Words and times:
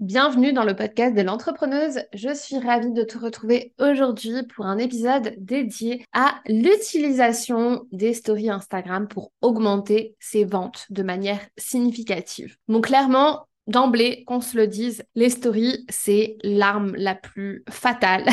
Bienvenue 0.00 0.52
dans 0.52 0.64
le 0.64 0.76
podcast 0.76 1.16
de 1.16 1.22
l'entrepreneuse. 1.22 2.00
Je 2.12 2.34
suis 2.34 2.58
ravie 2.58 2.92
de 2.92 3.02
te 3.02 3.16
retrouver 3.16 3.72
aujourd'hui 3.80 4.42
pour 4.54 4.66
un 4.66 4.76
épisode 4.76 5.32
dédié 5.38 6.04
à 6.12 6.34
l'utilisation 6.48 7.86
des 7.92 8.12
stories 8.12 8.50
Instagram 8.50 9.08
pour 9.08 9.32
augmenter 9.40 10.14
ses 10.20 10.44
ventes 10.44 10.84
de 10.90 11.02
manière 11.02 11.40
significative. 11.56 12.58
Donc 12.68 12.88
clairement, 12.88 13.48
d'emblée, 13.68 14.24
qu'on 14.26 14.42
se 14.42 14.58
le 14.58 14.66
dise, 14.66 15.02
les 15.14 15.30
stories, 15.30 15.86
c'est 15.88 16.36
l'arme 16.42 16.94
la 16.96 17.14
plus 17.14 17.64
fatale 17.70 18.26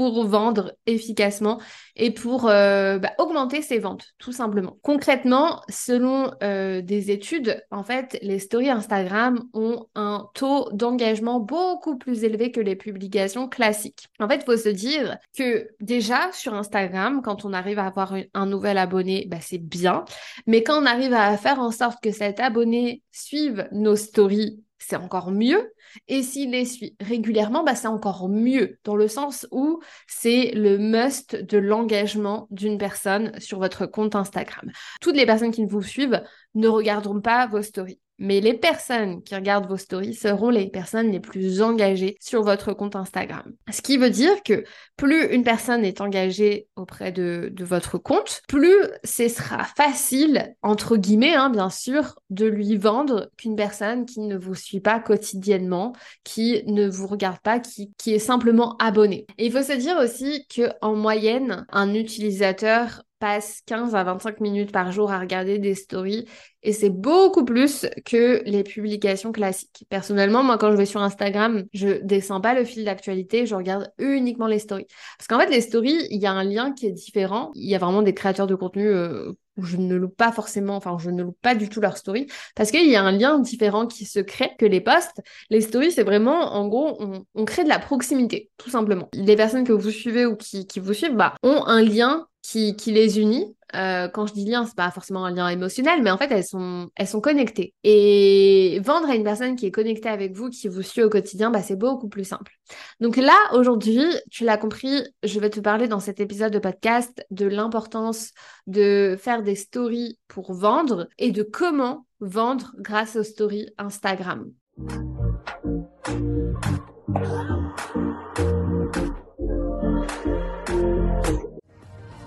pour 0.00 0.24
vendre 0.24 0.72
efficacement 0.86 1.60
et 1.94 2.10
pour 2.10 2.48
euh, 2.48 2.98
bah, 2.98 3.12
augmenter 3.18 3.60
ses 3.60 3.78
ventes, 3.78 4.14
tout 4.16 4.32
simplement. 4.32 4.78
Concrètement, 4.80 5.60
selon 5.68 6.32
euh, 6.42 6.80
des 6.80 7.10
études, 7.10 7.62
en 7.70 7.82
fait, 7.82 8.18
les 8.22 8.38
stories 8.38 8.70
Instagram 8.70 9.44
ont 9.52 9.88
un 9.94 10.30
taux 10.32 10.70
d'engagement 10.72 11.38
beaucoup 11.38 11.98
plus 11.98 12.24
élevé 12.24 12.50
que 12.50 12.60
les 12.62 12.76
publications 12.76 13.46
classiques. 13.46 14.06
En 14.20 14.26
fait, 14.26 14.36
il 14.36 14.44
faut 14.46 14.56
se 14.56 14.70
dire 14.70 15.18
que 15.36 15.68
déjà 15.80 16.32
sur 16.32 16.54
Instagram, 16.54 17.20
quand 17.22 17.44
on 17.44 17.52
arrive 17.52 17.78
à 17.78 17.84
avoir 17.84 18.14
un 18.32 18.46
nouvel 18.46 18.78
abonné, 18.78 19.26
bah, 19.28 19.42
c'est 19.42 19.58
bien. 19.58 20.06
Mais 20.46 20.62
quand 20.62 20.82
on 20.82 20.86
arrive 20.86 21.12
à 21.12 21.36
faire 21.36 21.60
en 21.60 21.72
sorte 21.72 22.02
que 22.02 22.10
cet 22.10 22.40
abonné 22.40 23.02
suive 23.12 23.68
nos 23.70 23.96
stories 23.96 24.64
c'est 24.80 24.96
encore 24.96 25.30
mieux. 25.30 25.72
Et 26.08 26.22
s'il 26.22 26.50
les 26.50 26.64
suit 26.64 26.96
régulièrement, 27.00 27.62
bah, 27.62 27.74
c'est 27.74 27.88
encore 27.88 28.28
mieux, 28.28 28.78
dans 28.84 28.96
le 28.96 29.06
sens 29.06 29.46
où 29.52 29.80
c'est 30.08 30.52
le 30.54 30.78
must 30.78 31.36
de 31.36 31.58
l'engagement 31.58 32.48
d'une 32.50 32.78
personne 32.78 33.38
sur 33.38 33.58
votre 33.58 33.86
compte 33.86 34.16
Instagram. 34.16 34.70
Toutes 35.00 35.16
les 35.16 35.26
personnes 35.26 35.52
qui 35.52 35.66
vous 35.66 35.82
suivent 35.82 36.22
ne 36.54 36.68
regarderont 36.68 37.20
pas 37.20 37.46
vos 37.46 37.62
stories. 37.62 38.00
Mais 38.20 38.40
les 38.40 38.54
personnes 38.54 39.22
qui 39.22 39.34
regardent 39.34 39.66
vos 39.66 39.78
stories 39.78 40.14
seront 40.14 40.50
les 40.50 40.68
personnes 40.68 41.10
les 41.10 41.20
plus 41.20 41.62
engagées 41.62 42.16
sur 42.20 42.42
votre 42.42 42.74
compte 42.74 42.94
Instagram. 42.94 43.54
Ce 43.72 43.80
qui 43.80 43.96
veut 43.96 44.10
dire 44.10 44.42
que 44.44 44.64
plus 44.96 45.32
une 45.32 45.42
personne 45.42 45.84
est 45.84 46.02
engagée 46.02 46.68
auprès 46.76 47.12
de, 47.12 47.52
votre 47.60 47.96
compte, 47.98 48.42
plus 48.46 48.76
ce 49.04 49.28
sera 49.28 49.64
facile, 49.64 50.54
entre 50.62 50.96
guillemets, 50.96 51.34
hein, 51.34 51.48
bien 51.48 51.70
sûr, 51.70 52.18
de 52.28 52.46
lui 52.46 52.76
vendre 52.76 53.30
qu'une 53.38 53.56
personne 53.56 54.04
qui 54.04 54.20
ne 54.20 54.36
vous 54.36 54.54
suit 54.54 54.80
pas 54.80 55.00
quotidiennement, 55.00 55.94
qui 56.22 56.62
ne 56.66 56.88
vous 56.88 57.06
regarde 57.06 57.40
pas, 57.40 57.58
qui, 57.58 57.90
est 58.06 58.18
simplement 58.18 58.76
abonné. 58.78 59.26
Et 59.38 59.46
il 59.46 59.52
faut 59.52 59.62
se 59.62 59.72
dire 59.72 59.96
aussi 59.96 60.46
que 60.54 60.70
en 60.82 60.94
moyenne, 60.94 61.64
un 61.70 61.94
utilisateur 61.94 63.02
passe 63.20 63.60
15 63.66 63.94
à 63.94 64.02
25 64.02 64.40
minutes 64.40 64.72
par 64.72 64.90
jour 64.90 65.12
à 65.12 65.20
regarder 65.20 65.58
des 65.58 65.74
stories 65.74 66.26
et 66.62 66.72
c'est 66.72 66.90
beaucoup 66.90 67.44
plus 67.44 67.86
que 68.04 68.42
les 68.44 68.64
publications 68.64 69.32
classiques. 69.32 69.84
Personnellement, 69.88 70.42
moi, 70.42 70.58
quand 70.58 70.72
je 70.72 70.76
vais 70.76 70.86
sur 70.86 71.02
Instagram, 71.02 71.64
je 71.72 72.02
descends 72.02 72.40
pas 72.40 72.54
le 72.54 72.64
fil 72.64 72.84
d'actualité, 72.84 73.46
je 73.46 73.54
regarde 73.54 73.92
uniquement 73.98 74.46
les 74.46 74.58
stories. 74.58 74.86
Parce 75.18 75.28
qu'en 75.28 75.38
fait, 75.38 75.50
les 75.50 75.60
stories, 75.60 76.06
il 76.10 76.20
y 76.20 76.26
a 76.26 76.32
un 76.32 76.44
lien 76.44 76.72
qui 76.72 76.86
est 76.86 76.92
différent. 76.92 77.50
Il 77.54 77.68
y 77.68 77.74
a 77.74 77.78
vraiment 77.78 78.02
des 78.02 78.14
créateurs 78.14 78.46
de 78.46 78.54
contenu 78.54 78.86
euh, 78.86 79.32
où 79.56 79.64
je 79.64 79.76
ne 79.76 79.94
loupe 79.94 80.16
pas 80.16 80.32
forcément, 80.32 80.76
enfin, 80.76 80.96
je 80.98 81.10
ne 81.10 81.22
loupe 81.22 81.40
pas 81.40 81.54
du 81.54 81.68
tout 81.68 81.80
leurs 81.80 81.96
stories 81.96 82.26
parce 82.54 82.70
qu'il 82.70 82.88
y 82.88 82.96
a 82.96 83.02
un 83.02 83.12
lien 83.12 83.38
différent 83.38 83.86
qui 83.86 84.04
se 84.04 84.20
crée 84.20 84.52
que 84.58 84.66
les 84.66 84.80
posts. 84.80 85.20
Les 85.50 85.60
stories, 85.60 85.92
c'est 85.92 86.04
vraiment, 86.04 86.54
en 86.54 86.68
gros, 86.68 86.98
on, 87.34 87.44
crée 87.44 87.64
de 87.64 87.68
la 87.68 87.78
proximité, 87.78 88.50
tout 88.58 88.70
simplement. 88.70 89.08
Les 89.14 89.36
personnes 89.36 89.64
que 89.64 89.72
vous 89.72 89.90
suivez 89.90 90.26
ou 90.26 90.36
qui, 90.36 90.66
qui 90.66 90.78
vous 90.78 90.92
suivent, 90.92 91.16
bah, 91.16 91.34
ont 91.42 91.64
un 91.66 91.82
lien 91.82 92.26
qui, 92.42 92.74
les 92.86 93.20
unit 93.20 93.54
euh, 93.76 94.08
quand 94.08 94.26
je 94.26 94.32
dis 94.32 94.44
lien, 94.44 94.66
c'est 94.66 94.74
pas 94.74 94.90
forcément 94.90 95.24
un 95.24 95.30
lien 95.30 95.48
émotionnel, 95.48 96.02
mais 96.02 96.10
en 96.10 96.18
fait, 96.18 96.30
elles 96.32 96.44
sont, 96.44 96.90
elles 96.96 97.06
sont 97.06 97.20
connectées. 97.20 97.74
Et 97.84 98.80
vendre 98.82 99.08
à 99.08 99.14
une 99.14 99.22
personne 99.22 99.54
qui 99.54 99.66
est 99.66 99.70
connectée 99.70 100.08
avec 100.08 100.32
vous, 100.32 100.50
qui 100.50 100.66
vous 100.66 100.82
suit 100.82 101.02
au 101.02 101.08
quotidien, 101.08 101.50
bah, 101.50 101.62
c'est 101.62 101.76
beaucoup 101.76 102.08
plus 102.08 102.24
simple. 102.24 102.52
Donc 102.98 103.16
là, 103.16 103.36
aujourd'hui, 103.52 104.02
tu 104.30 104.44
l'as 104.44 104.56
compris, 104.56 105.04
je 105.22 105.38
vais 105.38 105.50
te 105.50 105.60
parler 105.60 105.86
dans 105.86 106.00
cet 106.00 106.18
épisode 106.20 106.52
de 106.52 106.58
podcast 106.58 107.24
de 107.30 107.46
l'importance 107.46 108.30
de 108.66 109.16
faire 109.20 109.42
des 109.42 109.54
stories 109.54 110.18
pour 110.26 110.52
vendre 110.52 111.08
et 111.18 111.30
de 111.30 111.42
comment 111.42 112.06
vendre 112.20 112.72
grâce 112.78 113.16
aux 113.16 113.22
stories 113.22 113.68
Instagram. 113.78 114.50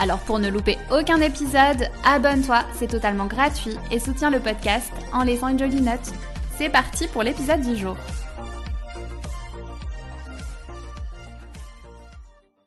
Alors 0.00 0.18
pour 0.20 0.38
ne 0.38 0.48
louper 0.48 0.76
aucun 0.90 1.20
épisode, 1.20 1.88
abonne-toi, 2.04 2.64
c'est 2.74 2.88
totalement 2.88 3.26
gratuit 3.26 3.76
et 3.92 4.00
soutiens 4.00 4.30
le 4.30 4.40
podcast 4.40 4.92
en 5.12 5.22
laissant 5.22 5.48
une 5.48 5.58
jolie 5.58 5.80
note. 5.80 6.12
C'est 6.58 6.68
parti 6.68 7.06
pour 7.06 7.22
l'épisode 7.22 7.60
du 7.60 7.76
jour. 7.76 7.96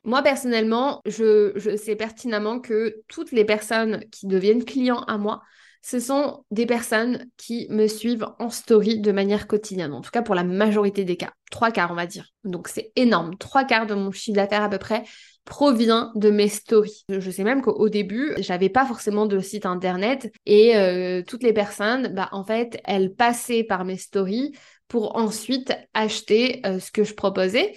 Moi, 0.04 0.22
personnellement, 0.22 1.02
je, 1.04 1.52
je, 1.56 1.76
sais 1.76 1.94
pertinemment 1.94 2.60
que 2.60 3.02
toutes 3.08 3.30
les 3.30 3.44
personnes 3.44 4.02
qui 4.10 4.26
deviennent 4.26 4.64
clients 4.64 5.02
à 5.02 5.18
moi, 5.18 5.42
ce 5.82 6.00
sont 6.00 6.44
des 6.50 6.66
personnes 6.66 7.26
qui 7.36 7.66
me 7.70 7.86
suivent 7.86 8.26
en 8.38 8.50
story 8.50 9.00
de 9.00 9.12
manière 9.12 9.46
quotidienne, 9.46 9.92
en 9.92 10.00
tout 10.00 10.10
cas 10.10 10.22
pour 10.22 10.34
la 10.34 10.44
majorité 10.44 11.04
des 11.04 11.16
cas, 11.16 11.32
trois 11.50 11.70
quarts 11.70 11.90
on 11.90 11.94
va 11.94 12.06
dire. 12.06 12.30
Donc 12.44 12.68
c'est 12.68 12.92
énorme, 12.96 13.36
trois 13.38 13.64
quarts 13.64 13.86
de 13.86 13.94
mon 13.94 14.10
chiffre 14.10 14.36
d'affaires 14.36 14.62
à 14.62 14.68
peu 14.68 14.78
près 14.78 15.04
provient 15.48 16.12
de 16.14 16.28
mes 16.30 16.48
stories. 16.48 17.06
Je 17.08 17.30
sais 17.30 17.42
même 17.42 17.62
qu'au 17.62 17.88
début, 17.88 18.34
j'avais 18.36 18.68
pas 18.68 18.84
forcément 18.84 19.24
de 19.24 19.40
site 19.40 19.64
internet 19.64 20.30
et 20.44 20.76
euh, 20.76 21.22
toutes 21.26 21.42
les 21.42 21.54
personnes, 21.54 22.08
bah 22.14 22.28
en 22.32 22.44
fait, 22.44 22.78
elles 22.84 23.14
passaient 23.14 23.64
par 23.64 23.86
mes 23.86 23.96
stories 23.96 24.52
pour 24.88 25.16
ensuite 25.16 25.72
acheter 25.94 26.60
euh, 26.66 26.78
ce 26.78 26.90
que 26.92 27.02
je 27.02 27.14
proposais. 27.14 27.74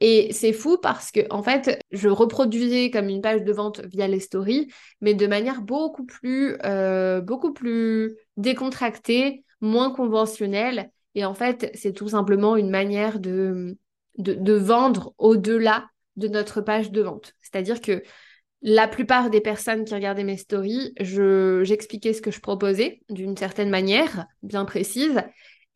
Et 0.00 0.34
c'est 0.34 0.52
fou 0.52 0.76
parce 0.76 1.10
que, 1.10 1.20
en 1.30 1.42
fait, 1.42 1.78
je 1.92 2.10
reproduisais 2.10 2.90
comme 2.90 3.08
une 3.08 3.22
page 3.22 3.42
de 3.42 3.52
vente 3.52 3.80
via 3.86 4.06
les 4.06 4.20
stories, 4.20 4.70
mais 5.00 5.14
de 5.14 5.26
manière 5.26 5.62
beaucoup 5.62 6.04
plus, 6.04 6.58
euh, 6.64 7.22
beaucoup 7.22 7.54
plus 7.54 8.18
décontractée, 8.36 9.44
moins 9.62 9.92
conventionnelle. 9.92 10.90
Et 11.14 11.24
en 11.24 11.32
fait, 11.32 11.70
c'est 11.74 11.94
tout 11.94 12.08
simplement 12.08 12.56
une 12.56 12.68
manière 12.68 13.18
de, 13.18 13.78
de, 14.18 14.34
de 14.34 14.52
vendre 14.52 15.14
au-delà 15.16 15.86
de 16.16 16.28
notre 16.28 16.60
page 16.60 16.90
de 16.90 17.02
vente. 17.02 17.34
C'est-à-dire 17.40 17.80
que 17.80 18.02
la 18.62 18.88
plupart 18.88 19.28
des 19.28 19.42
personnes 19.42 19.84
qui 19.84 19.94
regardaient 19.94 20.24
mes 20.24 20.38
stories, 20.38 20.94
je, 20.98 21.62
j'expliquais 21.64 22.14
ce 22.14 22.22
que 22.22 22.30
je 22.30 22.40
proposais 22.40 23.02
d'une 23.10 23.36
certaine 23.36 23.68
manière, 23.68 24.26
bien 24.42 24.64
précise. 24.64 25.22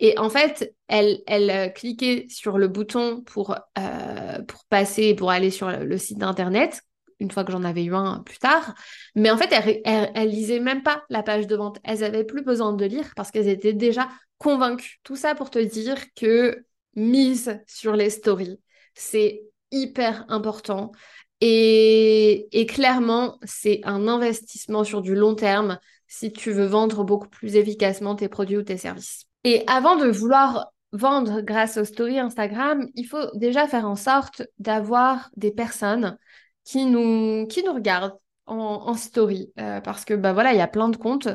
Et 0.01 0.17
en 0.19 0.31
fait, 0.31 0.75
elle, 0.87 1.19
elle 1.27 1.51
euh, 1.51 1.69
cliquait 1.69 2.27
sur 2.31 2.57
le 2.57 2.67
bouton 2.67 3.23
pour, 3.23 3.57
euh, 3.79 4.43
pour 4.47 4.65
passer, 4.71 5.15
pour 5.15 5.31
aller 5.31 5.51
sur 5.51 5.71
le 5.71 5.99
site 5.99 6.19
d'internet, 6.19 6.81
une 7.19 7.31
fois 7.31 7.45
que 7.45 7.53
j'en 7.53 7.65
avais 7.65 7.85
eu 7.85 7.95
un 7.95 8.23
plus 8.25 8.39
tard. 8.39 8.75
Mais 9.15 9.31
en 9.31 9.37
fait, 9.37 9.53
elles, 9.53 10.11
elles, 10.15 10.31
lisaient 10.31 10.61
même 10.61 10.83
pas 10.83 11.05
la 11.11 11.23
page 11.23 11.47
de 11.47 11.57
vente. 11.57 11.79
Elles 11.85 12.05
avaient 12.05 12.25
plus 12.25 12.43
besoin 12.43 12.73
de 12.73 12.85
lire 12.87 13.13
parce 13.17 13.31
qu'elles 13.31 13.49
étaient 13.49 13.75
déjà 13.75 14.09
convaincues. 14.39 14.99
Tout 15.03 15.17
ça 15.17 15.35
pour 15.35 15.51
te 15.51 15.59
dire 15.59 15.99
que 16.15 16.65
mise 16.95 17.61
sur 17.67 17.95
les 17.97 18.11
stories, 18.11 18.61
c'est 18.95 19.43
hyper 19.71 20.25
important. 20.29 20.93
Et, 21.41 22.67
clairement, 22.69 23.39
c'est 23.45 23.81
un 23.85 24.09
investissement 24.09 24.85
sur 24.85 25.03
du 25.03 25.15
long 25.15 25.35
terme 25.35 25.79
si 26.07 26.33
tu 26.33 26.51
veux 26.51 26.67
vendre 26.67 27.05
beaucoup 27.05 27.29
plus 27.29 27.57
efficacement 27.57 28.17
tes 28.17 28.29
produits 28.29 28.57
ou 28.57 28.63
tes 28.63 28.77
services. 28.77 29.27
Et 29.45 29.63
avant 29.67 29.97
de 29.97 30.09
vouloir 30.09 30.73
vendre 30.93 31.43
grâce 31.43 31.77
aux 31.77 31.85
stories 31.85 32.19
Instagram, 32.19 32.89
il 32.95 33.05
faut 33.05 33.31
déjà 33.35 33.69
faire 33.69 33.87
en 33.87 33.95
sorte 33.95 34.43
d'avoir 34.59 35.31
des 35.37 35.53
personnes 35.53 36.17
qui 36.65 36.87
nous, 36.87 37.47
qui 37.47 37.63
nous 37.63 37.75
regardent 37.75 38.19
en, 38.47 38.95
story. 38.95 39.53
Euh, 39.61 39.81
parce 39.81 40.05
que 40.05 40.15
bah 40.15 40.33
voilà, 40.33 40.53
il 40.53 40.59
y 40.59 40.63
a 40.63 40.69
plein 40.69 40.89
de 40.89 40.97
comptes 40.97 41.29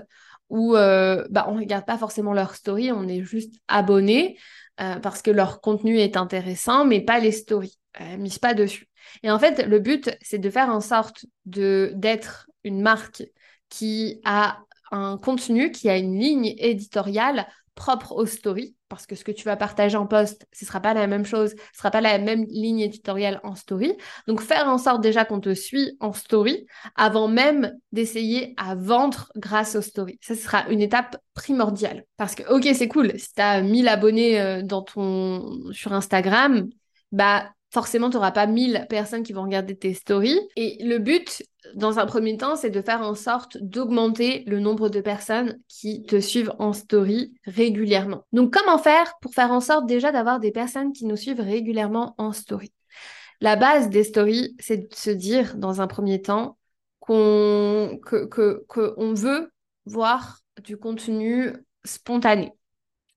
où 0.50 0.76
euh, 0.76 1.26
bah, 1.30 1.46
on 1.48 1.56
ne 1.56 1.60
regarde 1.60 1.86
pas 1.86 1.98
forcément 1.98 2.34
leur 2.34 2.56
story, 2.56 2.92
on 2.92 3.08
est 3.08 3.24
juste 3.24 3.54
abonné 3.68 4.38
euh, 4.82 5.00
parce 5.00 5.22
que 5.22 5.32
leur 5.32 5.62
contenu 5.62 6.00
est 6.00 6.18
intéressant, 6.18 6.86
mais 6.86 7.02
pas 7.02 7.20
les 7.20 7.32
stories. 7.32 7.78
Mise 8.18 8.40
pas 8.40 8.54
dessus. 8.54 8.88
Et 9.22 9.32
en 9.32 9.40
fait, 9.40 9.66
le 9.66 9.80
but, 9.80 10.16
c'est 10.22 10.40
de 10.40 10.50
faire 10.50 10.70
en 10.70 10.82
sorte 10.82 11.26
de 11.46 11.92
d'être 11.96 12.48
une 12.64 12.82
marque 12.82 13.24
qui 13.70 14.22
a 14.24 14.60
un 14.92 15.18
contenu, 15.18 15.72
qui 15.72 15.90
a 15.90 15.98
une 15.98 16.20
ligne 16.20 16.54
éditoriale 16.58 17.48
propre 17.76 18.12
aux 18.12 18.28
stories, 18.28 18.76
parce 18.88 19.08
que 19.08 19.16
ce 19.16 19.24
que 19.24 19.32
tu 19.32 19.44
vas 19.46 19.56
partager 19.56 19.98
en 19.98 20.06
post, 20.06 20.46
ce 20.54 20.66
sera 20.66 20.80
pas 20.80 20.94
la 20.94 21.08
même 21.08 21.26
chose, 21.26 21.56
ce 21.74 21.78
sera 21.80 21.90
pas 21.90 22.02
la 22.02 22.20
même 22.20 22.46
ligne 22.46 22.82
éditoriale 22.82 23.40
en 23.44 23.56
story. 23.56 23.98
Donc 24.28 24.42
faire 24.42 24.68
en 24.68 24.78
sorte 24.78 25.02
déjà 25.02 25.26
qu'on 25.26 25.40
te 25.40 25.56
suit 25.56 25.98
en 26.00 26.14
story 26.14 26.68
avant 26.96 27.28
même 27.28 27.74
d'essayer 27.92 28.54
à 28.58 28.76
vendre 28.76 29.32
grâce 29.36 29.76
aux 29.76 29.82
stories. 29.82 30.20
Ça 30.22 30.36
sera 30.36 30.70
une 30.70 30.82
étape 30.82 31.18
primordiale 31.34 32.06
parce 32.18 32.36
que 32.36 32.44
OK, 32.54 32.68
c'est 32.76 32.88
cool, 32.88 33.18
si 33.18 33.34
tu 33.34 33.42
as 33.42 33.62
1000 33.64 33.88
abonnés 33.88 34.40
euh, 34.40 34.62
dans 34.62 34.84
ton 34.84 35.72
sur 35.72 35.94
Instagram, 35.94 36.70
bah 37.12 37.50
forcément, 37.74 38.10
tu 38.10 38.18
n'auras 38.18 38.32
pas 38.32 38.46
1000 38.46 38.86
personnes 38.88 39.24
qui 39.24 39.34
vont 39.34 39.44
regarder 39.44 39.76
tes 39.76 39.94
stories. 39.96 40.40
Et 40.56 40.78
le 40.84 41.00
but, 41.00 41.44
dans 41.74 41.98
un 41.98 42.06
premier 42.06 42.38
temps, 42.38 42.56
c'est 42.56 42.70
de 42.70 42.82
faire 42.82 43.02
en 43.02 43.16
sorte 43.16 43.58
d'augmenter 43.58 44.44
le 44.46 44.60
nombre 44.60 44.90
de 44.90 45.02
personnes 45.02 45.60
qui 45.68 46.04
te 46.04 46.20
suivent 46.20 46.54
en 46.60 46.72
story 46.72 47.34
régulièrement. 47.46 48.26
Donc, 48.32 48.54
comment 48.54 48.78
faire 48.78 49.14
pour 49.22 49.34
faire 49.34 49.52
en 49.52 49.60
sorte 49.60 49.88
déjà 49.88 50.12
d'avoir 50.12 50.40
des 50.40 50.52
personnes 50.52 50.94
qui 50.94 51.06
nous 51.06 51.18
suivent 51.18 51.42
régulièrement 51.42 52.14
en 52.20 52.32
story? 52.32 52.72
La 53.42 53.56
base 53.56 53.90
des 53.90 54.04
stories, 54.04 54.56
c'est 54.60 54.90
de 54.90 54.96
se 54.96 55.10
dire, 55.10 55.56
dans 55.58 55.82
un 55.82 55.88
premier 55.88 56.22
temps, 56.22 56.58
qu'on 57.00 58.00
veut 59.16 59.52
voir 59.86 60.40
du 60.64 60.78
contenu 60.78 61.52
spontané. 61.84 62.54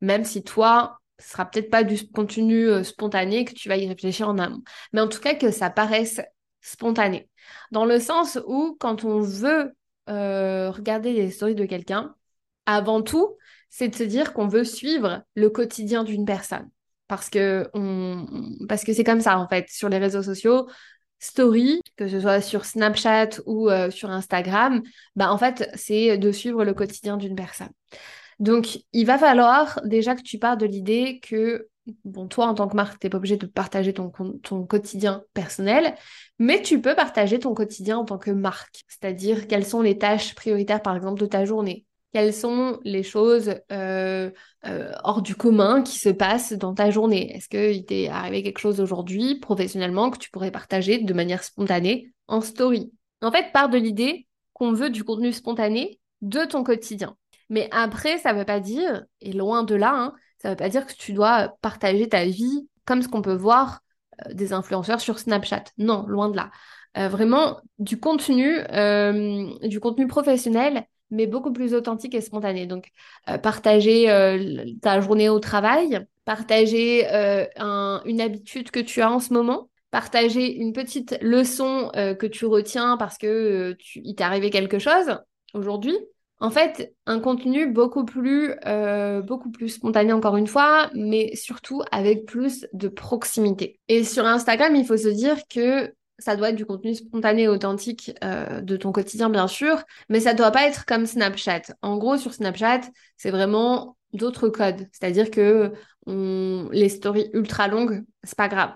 Même 0.01 0.25
si 0.25 0.43
toi, 0.43 0.99
ce 1.19 1.31
sera 1.31 1.47
peut-être 1.47 1.71
pas 1.71 1.85
du 1.85 2.09
contenu 2.09 2.69
euh, 2.69 2.83
spontané 2.83 3.45
que 3.45 3.55
tu 3.55 3.69
vas 3.69 3.77
y 3.77 3.89
réfléchir 3.89 4.29
en 4.29 4.39
amont, 4.39 4.63
mais 4.93 5.01
en 5.01 5.09
tout 5.09 5.21
cas 5.21 5.35
que 5.35 5.51
ça 5.51 5.71
paraisse 5.71 6.21
spontané. 6.61 7.29
Dans 7.73 7.85
le 7.85 7.99
sens 7.99 8.39
où 8.47 8.77
quand 8.81 9.05
on 9.05 9.21
veut 9.21 9.73
euh, 10.09 10.71
regarder 10.71 11.13
les 11.13 11.31
stories 11.31 11.55
de 11.55 11.65
quelqu'un, 11.65 12.15
avant 12.67 13.03
tout, 13.03 13.37
c'est 13.71 13.89
de 13.89 13.95
se 13.95 14.03
dire 14.03 14.33
qu'on 14.33 14.49
veut 14.49 14.65
suivre 14.65 15.23
le 15.35 15.51
quotidien 15.51 16.05
d'une 16.05 16.25
personne. 16.25 16.69
Parce 17.09 17.31
que 17.31 17.71
c'est 18.77 19.05
comme 19.05 19.21
ça 19.21 19.39
en 19.39 19.49
fait 19.49 19.69
sur 19.69 19.89
les 19.89 19.99
réseaux 19.99 20.23
sociaux. 20.23 20.69
Story, 21.19 21.81
que 21.97 22.09
ce 22.09 22.21
soit 22.21 22.41
sur 22.41 22.65
Snapchat 22.65 23.41
ou 23.47 23.71
euh, 23.71 23.91
sur 23.91 24.11
Instagram, 24.11 24.83
bah 25.15 25.33
en 25.33 25.39
fait 25.39 25.71
c'est 25.75 26.19
de 26.19 26.31
suivre 26.33 26.65
le 26.65 26.75
quotidien 26.75 27.17
d'une 27.17 27.37
personne. 27.37 27.71
Donc, 28.39 28.81
il 28.93 29.07
va 29.07 29.19
falloir 29.19 29.81
déjà 29.85 30.15
que 30.15 30.23
tu 30.23 30.39
pars 30.39 30.57
de 30.57 30.67
l'idée 30.67 31.21
que, 31.21 31.69
bon, 32.05 32.27
toi, 32.29 32.47
en 32.47 32.55
tant 32.55 32.69
que 32.69 32.77
marque, 32.77 32.99
tu 32.99 33.07
n'es 33.07 33.11
pas 33.11 33.19
obligé 33.19 33.37
de 33.37 33.47
partager 33.47 33.95
ton, 33.95 34.11
quotidien 34.11 35.23
personnel, 35.33 35.95
mais 36.39 36.61
tu 36.61 36.81
peux 36.81 36.95
partager 36.95 37.39
ton 37.39 37.55
quotidien 37.55 37.99
en 37.99 38.05
tant 38.05 38.19
que 38.19 38.31
marque. 38.31 38.83
C'est-à-dire, 38.89 39.47
quelles 39.47 39.65
sont 39.65 39.81
les 39.81 39.97
tâches 39.97 40.35
prioritaires, 40.35 40.83
par 40.83 40.97
exemple, 40.97 41.21
de 41.21 41.27
ta 41.27 41.45
journée? 41.45 41.87
Quelles 42.13 42.35
sont 42.35 42.79
les 42.85 43.03
choses 43.03 43.55
euh, 43.73 44.31
euh, 44.67 44.93
hors 45.05 45.23
du 45.23 45.35
commun 45.35 45.83
qui 45.83 45.99
se 45.99 46.09
passent 46.09 46.53
dans 46.53 46.75
ta 46.75 46.91
journée? 46.91 47.35
Est-ce 47.35 47.49
qu'il 47.49 47.85
t'est 47.85 48.09
arrivé 48.09 48.43
quelque 48.43 48.59
chose 48.59 48.81
aujourd'hui, 48.81 49.39
professionnellement, 49.39 50.11
que 50.11 50.19
tu 50.19 50.31
pourrais 50.31 50.51
partager 50.51 50.99
de 50.99 51.15
manière 51.15 51.43
spontanée 51.43 52.13
en 52.27 52.41
story? 52.41 52.93
En 53.23 53.31
fait, 53.33 53.53
part 53.53 53.69
de 53.69 53.79
l'idée 53.79 54.27
qu'on 54.53 54.73
veut 54.73 54.91
du 54.91 55.05
contenu 55.05 55.33
spontané 55.33 56.01
de 56.23 56.45
ton 56.45 56.65
quotidien. 56.65 57.17
Mais 57.49 57.69
après, 57.71 58.19
ça 58.19 58.33
ne 58.33 58.39
veut 58.39 58.45
pas 58.45 58.61
dire, 58.61 59.05
et 59.21 59.33
loin 59.33 59.63
de 59.63 59.75
là, 59.75 59.95
hein, 59.95 60.15
ça 60.39 60.49
ne 60.49 60.53
veut 60.53 60.57
pas 60.57 60.69
dire 60.69 60.87
que 60.87 60.93
tu 60.93 61.13
dois 61.13 61.57
partager 61.61 62.09
ta 62.09 62.25
vie 62.25 62.69
comme 62.85 63.03
ce 63.03 63.09
qu'on 63.09 63.23
peut 63.23 63.35
voir 63.35 63.81
euh, 64.27 64.33
des 64.33 64.53
influenceurs 64.53 65.01
sur 65.01 65.19
Snapchat. 65.19 65.65
Non, 65.79 66.07
loin 66.07 66.31
de 66.31 66.37
là. 66.37 66.51
Euh, 66.97 67.09
vraiment 67.09 67.61
du 67.79 68.01
contenu, 68.01 68.59
euh, 68.73 69.51
du 69.63 69.81
contenu 69.81 70.07
professionnel, 70.07 70.85
mais 71.11 71.27
beaucoup 71.27 71.53
plus 71.53 71.75
authentique 71.75 72.15
et 72.15 72.21
spontané. 72.21 72.67
Donc, 72.67 72.89
partager 73.43 74.07
ta 74.83 75.01
journée 75.01 75.29
au 75.29 75.39
travail, 75.39 76.05
partager 76.25 77.07
une 77.57 78.21
habitude 78.21 78.73
que 78.73 78.81
tu 78.81 79.03
as 79.03 79.13
en 79.13 79.21
ce 79.21 79.33
moment, 79.33 79.69
partager 79.93 80.53
une 80.57 80.73
petite 80.73 81.17
leçon 81.21 81.93
que 81.95 82.27
tu 82.27 82.45
retiens 82.45 82.97
parce 82.97 83.19
que 83.19 83.77
il 83.95 84.17
t'est 84.17 84.25
arrivé 84.25 84.51
quelque 84.51 84.81
chose 84.81 85.17
aujourd'hui. 85.55 85.97
En 86.39 86.51
fait, 86.51 86.95
un 87.07 87.19
contenu 87.19 87.67
beaucoup 87.67 88.05
plus, 88.05 88.53
euh, 88.67 89.23
beaucoup 89.23 89.51
plus 89.51 89.71
spontané 89.71 90.13
encore 90.13 90.37
une 90.37 90.47
fois, 90.47 90.91
mais 90.95 91.35
surtout 91.35 91.83
avec 91.91 92.27
plus 92.27 92.67
de 92.75 92.89
proximité. 92.89 93.81
Et 93.89 94.05
sur 94.05 94.27
Instagram, 94.27 94.77
il 94.77 94.85
faut 94.85 94.99
se 94.99 95.09
dire 95.09 95.37
que 95.49 95.95
ça 96.19 96.37
doit 96.37 96.51
être 96.51 96.57
du 96.57 96.67
contenu 96.67 96.95
spontané 96.95 97.49
authentique 97.49 98.13
euh, 98.23 98.61
de 98.61 98.77
ton 98.77 98.93
quotidien, 98.93 99.31
bien 99.31 99.49
sûr, 99.49 99.83
mais 100.09 100.21
ça 100.21 100.35
doit 100.35 100.51
pas 100.51 100.67
être 100.67 100.85
comme 100.85 101.07
Snapchat. 101.07 101.63
En 101.83 101.97
gros, 101.97 102.19
sur 102.19 102.35
Snapchat, 102.35 102.83
c'est 103.17 103.31
vraiment 103.31 103.97
d'autres 104.13 104.49
codes. 104.49 104.89
C'est-à-dire 104.93 105.31
que 105.31 105.73
les 106.07 106.89
stories 106.89 107.31
ultra 107.33 107.67
longues, 107.69 108.05
c'est 108.23 108.37
pas 108.37 108.49
grave. 108.49 108.73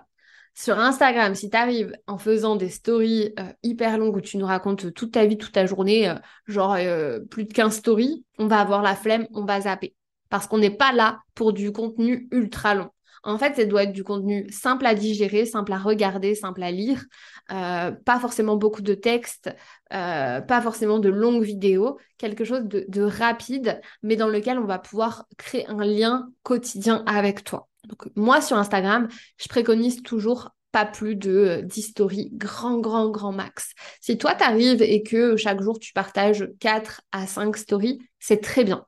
Sur 0.62 0.78
Instagram, 0.78 1.34
si 1.34 1.48
tu 1.48 1.56
arrives 1.56 1.96
en 2.06 2.18
faisant 2.18 2.54
des 2.54 2.68
stories 2.68 3.32
euh, 3.40 3.50
hyper 3.62 3.96
longues 3.96 4.16
où 4.16 4.20
tu 4.20 4.36
nous 4.36 4.44
racontes 4.44 4.92
toute 4.92 5.12
ta 5.12 5.24
vie, 5.24 5.38
toute 5.38 5.52
ta 5.52 5.64
journée, 5.64 6.06
euh, 6.06 6.16
genre 6.44 6.74
euh, 6.74 7.18
plus 7.18 7.44
de 7.44 7.52
15 7.54 7.76
stories, 7.76 8.26
on 8.38 8.46
va 8.46 8.60
avoir 8.60 8.82
la 8.82 8.94
flemme, 8.94 9.26
on 9.32 9.46
va 9.46 9.62
zapper. 9.62 9.94
Parce 10.28 10.46
qu'on 10.46 10.58
n'est 10.58 10.68
pas 10.68 10.92
là 10.92 11.20
pour 11.34 11.54
du 11.54 11.72
contenu 11.72 12.28
ultra 12.30 12.74
long. 12.74 12.90
En 13.22 13.38
fait, 13.38 13.56
ça 13.56 13.64
doit 13.64 13.84
être 13.84 13.92
du 13.92 14.04
contenu 14.04 14.50
simple 14.50 14.86
à 14.86 14.94
digérer, 14.94 15.44
simple 15.44 15.72
à 15.72 15.78
regarder, 15.78 16.34
simple 16.34 16.62
à 16.62 16.70
lire, 16.70 17.04
pas 17.48 18.18
forcément 18.20 18.56
beaucoup 18.56 18.82
de 18.82 18.94
texte, 18.94 19.50
pas 19.90 20.60
forcément 20.62 20.98
de 20.98 21.08
longues 21.08 21.42
vidéos, 21.42 21.98
quelque 22.18 22.44
chose 22.44 22.62
de 22.64 23.02
rapide, 23.02 23.80
mais 24.02 24.16
dans 24.16 24.28
lequel 24.28 24.58
on 24.58 24.64
va 24.64 24.78
pouvoir 24.78 25.26
créer 25.36 25.66
un 25.68 25.84
lien 25.84 26.30
quotidien 26.42 27.02
avec 27.06 27.44
toi. 27.44 27.68
Moi, 28.16 28.40
sur 28.40 28.56
Instagram, 28.56 29.08
je 29.38 29.48
préconise 29.48 30.02
toujours 30.02 30.50
pas 30.72 30.84
plus 30.84 31.16
de 31.16 31.62
10 31.64 31.80
euh, 31.80 31.88
stories, 31.90 32.30
grand, 32.32 32.78
grand, 32.78 33.10
grand 33.10 33.32
max. 33.32 33.72
Si 34.00 34.18
toi, 34.18 34.34
tu 34.34 34.44
arrives 34.44 34.82
et 34.82 35.02
que 35.02 35.36
chaque 35.36 35.60
jour, 35.60 35.78
tu 35.78 35.92
partages 35.92 36.48
4 36.60 37.02
à 37.12 37.26
5 37.26 37.56
stories, 37.56 37.98
c'est 38.18 38.40
très 38.40 38.64
bien. 38.64 38.86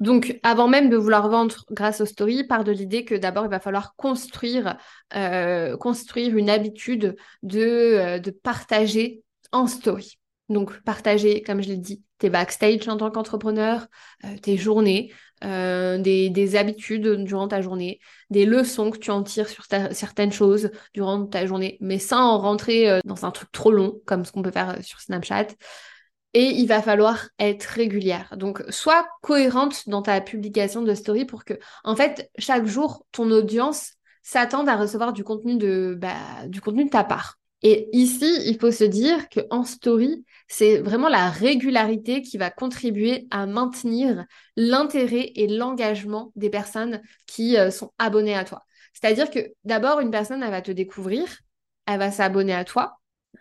Donc, 0.00 0.38
avant 0.42 0.66
même 0.66 0.88
de 0.88 0.96
vouloir 0.96 1.28
vendre 1.28 1.64
grâce 1.70 2.00
aux 2.00 2.06
stories, 2.06 2.44
part 2.44 2.64
de 2.64 2.72
l'idée 2.72 3.04
que 3.04 3.14
d'abord, 3.14 3.44
il 3.44 3.50
va 3.50 3.60
falloir 3.60 3.94
construire, 3.96 4.76
euh, 5.14 5.76
construire 5.76 6.36
une 6.36 6.50
habitude 6.50 7.16
de, 7.42 7.60
euh, 7.60 8.18
de 8.18 8.30
partager 8.30 9.22
en 9.52 9.66
story. 9.66 10.18
Donc, 10.48 10.80
partager, 10.82 11.42
comme 11.42 11.62
je 11.62 11.68
l'ai 11.68 11.76
dit, 11.76 12.02
tes 12.18 12.30
backstage 12.30 12.88
en 12.88 12.96
tant 12.96 13.10
qu'entrepreneur, 13.10 13.86
tes 14.42 14.56
journées, 14.56 15.12
euh, 15.42 15.96
des, 15.98 16.56
habitudes 16.56 17.24
durant 17.24 17.48
ta 17.48 17.62
journée, 17.62 17.98
des 18.28 18.44
leçons 18.44 18.90
que 18.90 18.98
tu 18.98 19.10
en 19.10 19.22
tires 19.22 19.48
sur 19.48 19.64
certaines 19.64 20.32
choses 20.32 20.70
durant 20.92 21.24
ta 21.26 21.46
journée, 21.46 21.78
mais 21.80 21.98
sans 21.98 22.38
rentrer 22.38 22.90
euh, 22.90 23.00
dans 23.06 23.24
un 23.24 23.30
truc 23.30 23.50
trop 23.50 23.72
long, 23.72 23.98
comme 24.04 24.26
ce 24.26 24.32
qu'on 24.32 24.42
peut 24.42 24.50
faire 24.50 24.70
euh, 24.70 24.82
sur 24.82 25.00
Snapchat. 25.00 25.46
Et 26.32 26.46
il 26.46 26.66
va 26.66 26.80
falloir 26.80 27.28
être 27.38 27.64
régulière. 27.64 28.36
Donc, 28.36 28.62
sois 28.68 29.06
cohérente 29.20 29.88
dans 29.88 30.02
ta 30.02 30.20
publication 30.20 30.82
de 30.82 30.94
story 30.94 31.24
pour 31.24 31.44
que, 31.44 31.54
en 31.82 31.96
fait, 31.96 32.30
chaque 32.38 32.66
jour, 32.66 33.04
ton 33.10 33.30
audience 33.30 33.94
s'attende 34.22 34.68
à 34.68 34.76
recevoir 34.76 35.12
du 35.12 35.24
contenu 35.24 35.56
de, 35.56 35.96
bah, 35.98 36.46
du 36.46 36.60
contenu 36.60 36.84
de 36.84 36.90
ta 36.90 37.02
part. 37.04 37.36
Et 37.62 37.88
ici, 37.92 38.26
il 38.46 38.58
faut 38.58 38.70
se 38.70 38.84
dire 38.84 39.28
qu'en 39.28 39.64
story, 39.64 40.24
c'est 40.48 40.78
vraiment 40.78 41.08
la 41.08 41.28
régularité 41.28 42.22
qui 42.22 42.38
va 42.38 42.50
contribuer 42.50 43.26
à 43.30 43.46
maintenir 43.46 44.24
l'intérêt 44.56 45.32
et 45.34 45.46
l'engagement 45.46 46.32
des 46.36 46.48
personnes 46.48 47.02
qui 47.26 47.58
euh, 47.58 47.70
sont 47.70 47.92
abonnées 47.98 48.34
à 48.36 48.44
toi. 48.44 48.64
C'est-à-dire 48.94 49.30
que 49.30 49.40
d'abord, 49.64 50.00
une 50.00 50.10
personne, 50.10 50.42
elle 50.42 50.50
va 50.50 50.62
te 50.62 50.70
découvrir, 50.70 51.26
elle 51.86 51.98
va 51.98 52.10
s'abonner 52.10 52.54
à 52.54 52.64
toi, 52.64 52.99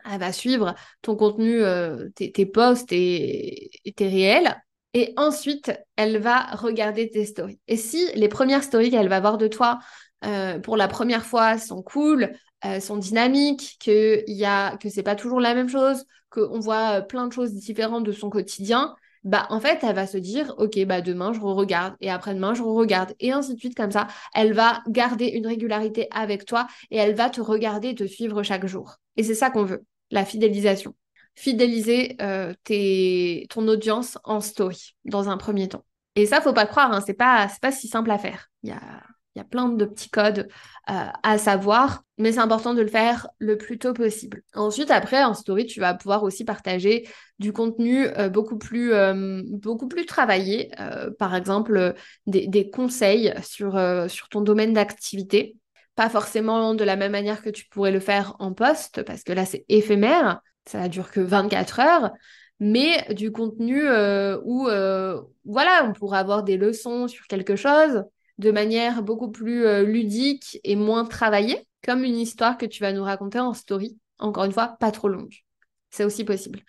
elle 0.09 0.19
va 0.19 0.31
suivre 0.31 0.75
ton 1.01 1.15
contenu, 1.15 1.63
euh, 1.63 2.09
tes, 2.15 2.45
posts 2.45 2.91
et, 2.91 3.71
tes 3.95 4.07
réels. 4.07 4.61
Et 4.93 5.13
ensuite, 5.17 5.71
elle 5.95 6.17
va 6.17 6.55
regarder 6.55 7.09
tes 7.09 7.25
stories. 7.25 7.59
Et 7.67 7.77
si 7.77 8.07
les 8.15 8.27
premières 8.27 8.63
stories 8.63 8.89
qu'elle 8.89 9.09
va 9.09 9.19
voir 9.19 9.37
de 9.37 9.47
toi 9.47 9.79
euh, 10.25 10.59
pour 10.59 10.77
la 10.77 10.87
première 10.87 11.25
fois 11.25 11.57
sont 11.57 11.81
cool, 11.81 12.31
euh, 12.65 12.79
sont 12.79 12.97
dynamiques, 12.97 13.77
que 13.83 14.23
y 14.27 14.43
a, 14.45 14.75
que 14.77 14.89
c'est 14.89 15.03
pas 15.03 15.15
toujours 15.15 15.39
la 15.39 15.53
même 15.53 15.69
chose, 15.69 16.05
qu'on 16.29 16.59
voit 16.59 16.97
euh, 16.97 17.01
plein 17.01 17.27
de 17.27 17.33
choses 17.33 17.53
différentes 17.53 18.03
de 18.03 18.11
son 18.11 18.29
quotidien, 18.29 18.95
bah 19.23 19.47
en 19.49 19.59
fait 19.59 19.79
elle 19.83 19.95
va 19.95 20.07
se 20.07 20.17
dire 20.17 20.53
ok 20.57 20.83
bah 20.85 21.01
demain 21.01 21.33
je 21.33 21.39
re-regarde 21.39 21.95
et 21.99 22.09
après-demain 22.09 22.53
je 22.53 22.61
re-regarde 22.61 23.13
et 23.19 23.31
ainsi 23.31 23.53
de 23.53 23.59
suite 23.59 23.75
comme 23.75 23.91
ça 23.91 24.07
elle 24.33 24.53
va 24.53 24.81
garder 24.87 25.27
une 25.27 25.45
régularité 25.45 26.07
avec 26.11 26.45
toi 26.45 26.67
et 26.91 26.97
elle 26.97 27.15
va 27.15 27.29
te 27.29 27.41
regarder 27.41 27.95
te 27.95 28.05
suivre 28.05 28.43
chaque 28.43 28.65
jour. 28.65 28.97
Et 29.17 29.23
c'est 29.23 29.35
ça 29.35 29.49
qu'on 29.49 29.63
veut 29.63 29.83
la 30.11 30.25
fidélisation. 30.25 30.95
Fidéliser 31.35 32.15
euh, 32.21 32.53
tes, 32.63 33.45
ton 33.49 33.67
audience 33.67 34.17
en 34.23 34.41
story 34.41 34.95
dans 35.05 35.29
un 35.29 35.37
premier 35.37 35.67
temps. 35.67 35.85
Et 36.15 36.25
ça 36.25 36.41
faut 36.41 36.53
pas 36.53 36.65
croire 36.65 36.91
hein, 36.91 37.01
c'est 37.05 37.13
pas 37.13 37.47
c'est 37.49 37.61
pas 37.61 37.71
si 37.71 37.87
simple 37.87 38.11
à 38.11 38.17
faire. 38.17 38.49
Il 38.63 38.69
y 38.69 38.73
a 38.73 39.03
y 39.39 39.41
a 39.41 39.45
plein 39.45 39.69
de 39.69 39.85
petits 39.85 40.09
codes 40.09 40.47
euh, 40.89 41.05
à 41.23 41.37
savoir, 41.37 42.03
mais 42.17 42.31
c'est 42.31 42.39
important 42.39 42.73
de 42.73 42.81
le 42.81 42.87
faire 42.87 43.27
le 43.37 43.57
plus 43.57 43.77
tôt 43.77 43.93
possible. 43.93 44.41
Ensuite, 44.55 44.91
après, 44.91 45.23
en 45.23 45.33
story, 45.33 45.65
tu 45.65 45.79
vas 45.79 45.93
pouvoir 45.93 46.23
aussi 46.23 46.45
partager 46.45 47.07
du 47.37 47.53
contenu 47.53 48.07
euh, 48.07 48.29
beaucoup, 48.29 48.57
plus, 48.57 48.93
euh, 48.93 49.43
beaucoup 49.45 49.87
plus 49.87 50.05
travaillé, 50.05 50.71
par 51.19 51.35
exemple 51.35 51.93
des, 52.25 52.69
conseils 52.69 53.33
sur, 53.43 53.79
sur 54.09 54.29
ton 54.29 54.41
domaine 54.41 54.73
d'activité. 54.73 55.55
Pas 55.95 56.09
forcément 56.09 56.73
de 56.73 56.83
la 56.83 56.95
même 56.95 57.11
manière 57.11 57.41
que 57.41 57.49
tu 57.49 57.67
pourrais 57.67 57.91
le 57.91 57.99
faire 57.99 58.35
en 58.39 58.53
poste, 58.53 59.03
parce 59.03 59.23
que 59.23 59.33
là, 59.33 59.45
c'est 59.45 59.65
éphémère, 59.69 60.41
ça 60.65 60.83
ne 60.83 60.87
dure 60.87 61.11
que 61.11 61.19
24 61.19 61.79
heures, 61.81 62.11
mais 62.59 63.05
du 63.13 63.31
contenu 63.31 63.83
où, 64.43 64.63
voilà, 65.45 65.85
on 65.85 65.93
pourrait 65.93 66.19
avoir 66.19 66.43
des 66.43 66.57
leçons 66.57 67.07
sur 67.07 67.27
quelque 67.27 67.55
chose, 67.55 68.03
de 68.39 68.51
manière 68.51 69.03
beaucoup 69.03 69.29
plus 69.29 69.65
euh, 69.65 69.83
ludique 69.83 70.59
et 70.63 70.75
moins 70.75 71.05
travaillée, 71.05 71.67
comme 71.85 72.03
une 72.03 72.17
histoire 72.17 72.57
que 72.57 72.65
tu 72.65 72.81
vas 72.81 72.93
nous 72.93 73.03
raconter 73.03 73.39
en 73.39 73.53
story. 73.53 73.97
Encore 74.17 74.45
une 74.45 74.53
fois, 74.53 74.77
pas 74.79 74.91
trop 74.91 75.09
longue. 75.09 75.35
C'est 75.91 76.05
aussi 76.05 76.23
possible. 76.23 76.61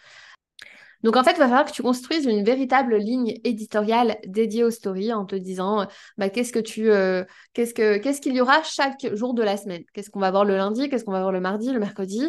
Donc 1.02 1.16
en 1.16 1.24
fait, 1.24 1.32
il 1.32 1.38
va 1.38 1.46
falloir 1.46 1.64
que 1.64 1.72
tu 1.72 1.82
construises 1.82 2.26
une 2.26 2.44
véritable 2.44 2.96
ligne 2.96 3.38
éditoriale 3.44 4.18
dédiée 4.26 4.64
aux 4.64 4.70
stories 4.70 5.14
en 5.14 5.24
te 5.24 5.34
disant 5.34 5.86
bah, 6.18 6.28
qu'est-ce 6.28 6.52
que 6.52 6.58
tu 6.58 6.90
euh, 6.90 7.24
qu'est-ce 7.54 7.72
que 7.72 7.96
qu'est-ce 7.96 8.20
qu'il 8.20 8.34
y 8.34 8.40
aura 8.40 8.62
chaque 8.64 9.14
jour 9.14 9.32
de 9.32 9.42
la 9.42 9.56
semaine? 9.56 9.82
Qu'est-ce 9.94 10.10
qu'on 10.10 10.20
va 10.20 10.30
voir 10.30 10.44
le 10.44 10.56
lundi? 10.56 10.90
Qu'est-ce 10.90 11.04
qu'on 11.04 11.12
va 11.12 11.20
voir 11.20 11.32
le 11.32 11.40
mardi, 11.40 11.72
le 11.72 11.78
mercredi? 11.78 12.22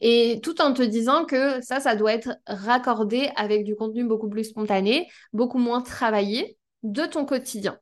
Et 0.00 0.40
tout 0.42 0.60
en 0.60 0.74
te 0.74 0.82
disant 0.82 1.24
que 1.24 1.62
ça, 1.62 1.80
ça 1.80 1.96
doit 1.96 2.12
être 2.12 2.36
raccordé 2.46 3.30
avec 3.36 3.64
du 3.64 3.76
contenu 3.76 4.04
beaucoup 4.04 4.28
plus 4.28 4.44
spontané, 4.44 5.08
beaucoup 5.32 5.58
moins 5.58 5.80
travaillé 5.80 6.58
de 6.82 7.06
ton 7.06 7.24
quotidien. 7.24 7.78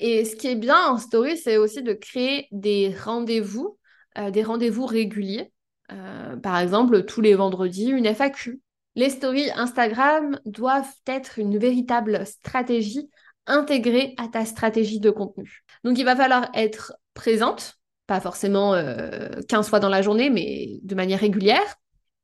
Et 0.00 0.24
ce 0.24 0.34
qui 0.34 0.48
est 0.48 0.56
bien 0.56 0.86
en 0.86 0.96
story, 0.96 1.36
c'est 1.36 1.58
aussi 1.58 1.82
de 1.82 1.92
créer 1.92 2.48
des 2.52 2.92
rendez-vous, 3.04 3.78
euh, 4.18 4.30
des 4.30 4.42
rendez-vous 4.42 4.86
réguliers. 4.86 5.52
Euh, 5.92 6.36
par 6.36 6.58
exemple, 6.58 7.04
tous 7.04 7.20
les 7.20 7.34
vendredis, 7.34 7.90
une 7.90 8.06
FAQ. 8.06 8.60
Les 8.96 9.10
stories 9.10 9.50
Instagram 9.54 10.40
doivent 10.46 10.92
être 11.06 11.38
une 11.38 11.58
véritable 11.58 12.26
stratégie 12.26 13.10
intégrée 13.46 14.14
à 14.16 14.28
ta 14.28 14.46
stratégie 14.46 15.00
de 15.00 15.10
contenu. 15.10 15.64
Donc, 15.84 15.98
il 15.98 16.04
va 16.04 16.16
falloir 16.16 16.48
être 16.54 16.94
présente, 17.12 17.74
pas 18.06 18.20
forcément 18.20 18.72
15 18.72 19.66
euh, 19.66 19.68
fois 19.68 19.80
dans 19.80 19.88
la 19.90 20.00
journée, 20.00 20.30
mais 20.30 20.78
de 20.82 20.94
manière 20.94 21.20
régulière. 21.20 21.76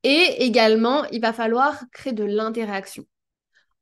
Et 0.03 0.45
également, 0.45 1.05
il 1.13 1.21
va 1.21 1.35
falloir 1.35 1.85
créer 1.93 2.15
de 2.15 2.25
l'interaction. 2.25 3.05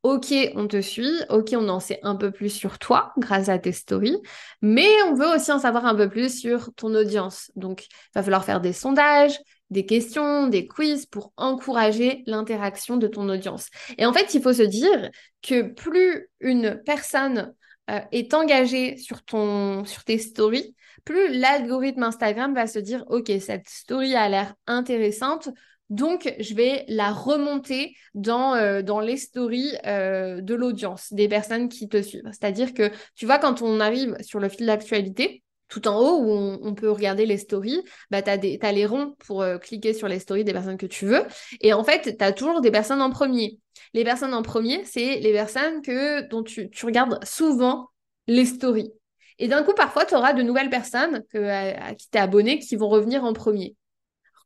Ok, 0.04 0.34
on 0.54 0.68
te 0.68 0.82
suit, 0.82 1.14
ok, 1.30 1.54
on 1.56 1.66
en 1.70 1.80
sait 1.80 1.98
un 2.02 2.14
peu 2.14 2.30
plus 2.30 2.50
sur 2.50 2.78
toi 2.78 3.14
grâce 3.16 3.48
à 3.48 3.58
tes 3.58 3.72
stories, 3.72 4.18
mais 4.60 4.86
on 5.06 5.14
veut 5.14 5.34
aussi 5.34 5.50
en 5.50 5.58
savoir 5.58 5.86
un 5.86 5.94
peu 5.94 6.10
plus 6.10 6.38
sur 6.38 6.74
ton 6.74 6.94
audience. 6.94 7.50
Donc, 7.56 7.86
il 7.86 7.88
va 8.14 8.22
falloir 8.22 8.44
faire 8.44 8.60
des 8.60 8.74
sondages, 8.74 9.40
des 9.70 9.86
questions, 9.86 10.46
des 10.48 10.66
quiz 10.66 11.06
pour 11.06 11.32
encourager 11.38 12.22
l'interaction 12.26 12.98
de 12.98 13.06
ton 13.06 13.30
audience. 13.30 13.70
Et 13.96 14.04
en 14.04 14.12
fait, 14.12 14.34
il 14.34 14.42
faut 14.42 14.52
se 14.52 14.62
dire 14.62 15.10
que 15.40 15.62
plus 15.62 16.28
une 16.40 16.82
personne 16.84 17.54
euh, 17.90 18.00
est 18.12 18.34
engagée 18.34 18.98
sur, 18.98 19.24
ton, 19.24 19.86
sur 19.86 20.04
tes 20.04 20.18
stories, 20.18 20.76
plus 21.06 21.38
l'algorithme 21.38 22.02
Instagram 22.02 22.54
va 22.54 22.66
se 22.66 22.78
dire, 22.78 23.04
OK, 23.08 23.32
cette 23.40 23.70
story 23.70 24.14
a 24.14 24.28
l'air 24.28 24.54
intéressante, 24.66 25.48
donc, 25.90 26.34
je 26.40 26.54
vais 26.54 26.84
la 26.88 27.12
remonter 27.12 27.94
dans, 28.14 28.54
euh, 28.54 28.82
dans 28.82 29.00
les 29.00 29.16
stories 29.16 29.74
euh, 29.86 30.40
de 30.40 30.54
l'audience, 30.54 31.12
des 31.12 31.28
personnes 31.28 31.68
qui 31.68 31.88
te 31.88 32.00
suivent. 32.00 32.24
C'est-à-dire 32.26 32.72
que, 32.72 32.90
tu 33.14 33.26
vois, 33.26 33.38
quand 33.38 33.60
on 33.60 33.80
arrive 33.80 34.16
sur 34.22 34.40
le 34.40 34.48
fil 34.48 34.66
d'actualité, 34.66 35.42
tout 35.68 35.86
en 35.88 35.98
haut 35.98 36.22
où 36.22 36.30
on, 36.30 36.74
peut 36.74 36.90
regarder 36.90 37.26
les 37.26 37.36
stories, 37.36 37.82
bah, 38.10 38.22
tu 38.22 38.30
as, 38.30 38.72
les 38.72 38.86
ronds 38.86 39.14
pour 39.26 39.42
euh, 39.42 39.58
cliquer 39.58 39.92
sur 39.92 40.08
les 40.08 40.18
stories 40.18 40.44
des 40.44 40.52
personnes 40.52 40.76
que 40.76 40.86
tu 40.86 41.04
veux. 41.04 41.24
Et 41.60 41.72
en 41.72 41.84
fait, 41.84 42.16
tu 42.16 42.24
as 42.24 42.32
toujours 42.32 42.60
des 42.60 42.70
personnes 42.70 43.02
en 43.02 43.10
premier. 43.10 43.58
Les 43.92 44.04
personnes 44.04 44.34
en 44.34 44.42
premier, 44.42 44.84
c'est 44.84 45.18
les 45.20 45.32
personnes 45.32 45.82
que, 45.82 46.26
dont 46.28 46.42
tu, 46.42 46.70
regardes 46.82 47.22
souvent 47.24 47.88
les 48.26 48.46
stories. 48.46 48.92
Et 49.38 49.48
d'un 49.48 49.62
coup, 49.64 49.74
parfois, 49.74 50.06
tu 50.06 50.14
auras 50.14 50.32
de 50.32 50.42
nouvelles 50.42 50.70
personnes 50.70 51.24
qui 51.30 52.10
t'es 52.10 52.18
abonné 52.18 52.58
qui 52.58 52.76
vont 52.76 52.88
revenir 52.88 53.24
en 53.24 53.32
premier 53.32 53.74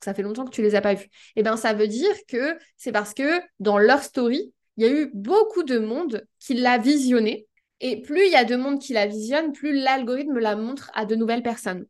ça 0.05 0.14
fait 0.14 0.23
longtemps 0.23 0.45
que 0.45 0.50
tu 0.50 0.62
les 0.62 0.75
as 0.75 0.81
pas 0.81 0.95
vus. 0.95 1.09
Eh 1.37 1.43
bien, 1.43 1.57
ça 1.57 1.75
veut 1.75 1.88
dire 1.88 2.14
que 2.28 2.57
c'est 2.76 2.93
parce 2.93 3.14
que 3.14 3.40
dans 3.61 3.78
leur 3.78 4.02
story, 4.02 4.52
il 4.76 4.85
y 4.85 4.88
a 4.88 4.93
eu 4.93 5.11
beaucoup 5.14 5.64
de 5.64 5.78
monde 5.78 6.25
qui 6.38 6.55
l'a 6.55 6.78
visionné. 6.78 7.47
Et 7.81 8.00
plus 8.02 8.26
il 8.26 8.33
y 8.33 8.37
a 8.37 8.45
de 8.45 8.57
monde 8.57 8.81
qui 8.81 8.93
la 8.93 9.07
visionne, 9.07 9.52
plus 9.52 9.73
l'algorithme 9.73 10.38
la 10.38 10.57
montre 10.57 10.90
à 10.95 11.05
de 11.05 11.14
nouvelles 11.14 11.43
personnes. 11.43 11.87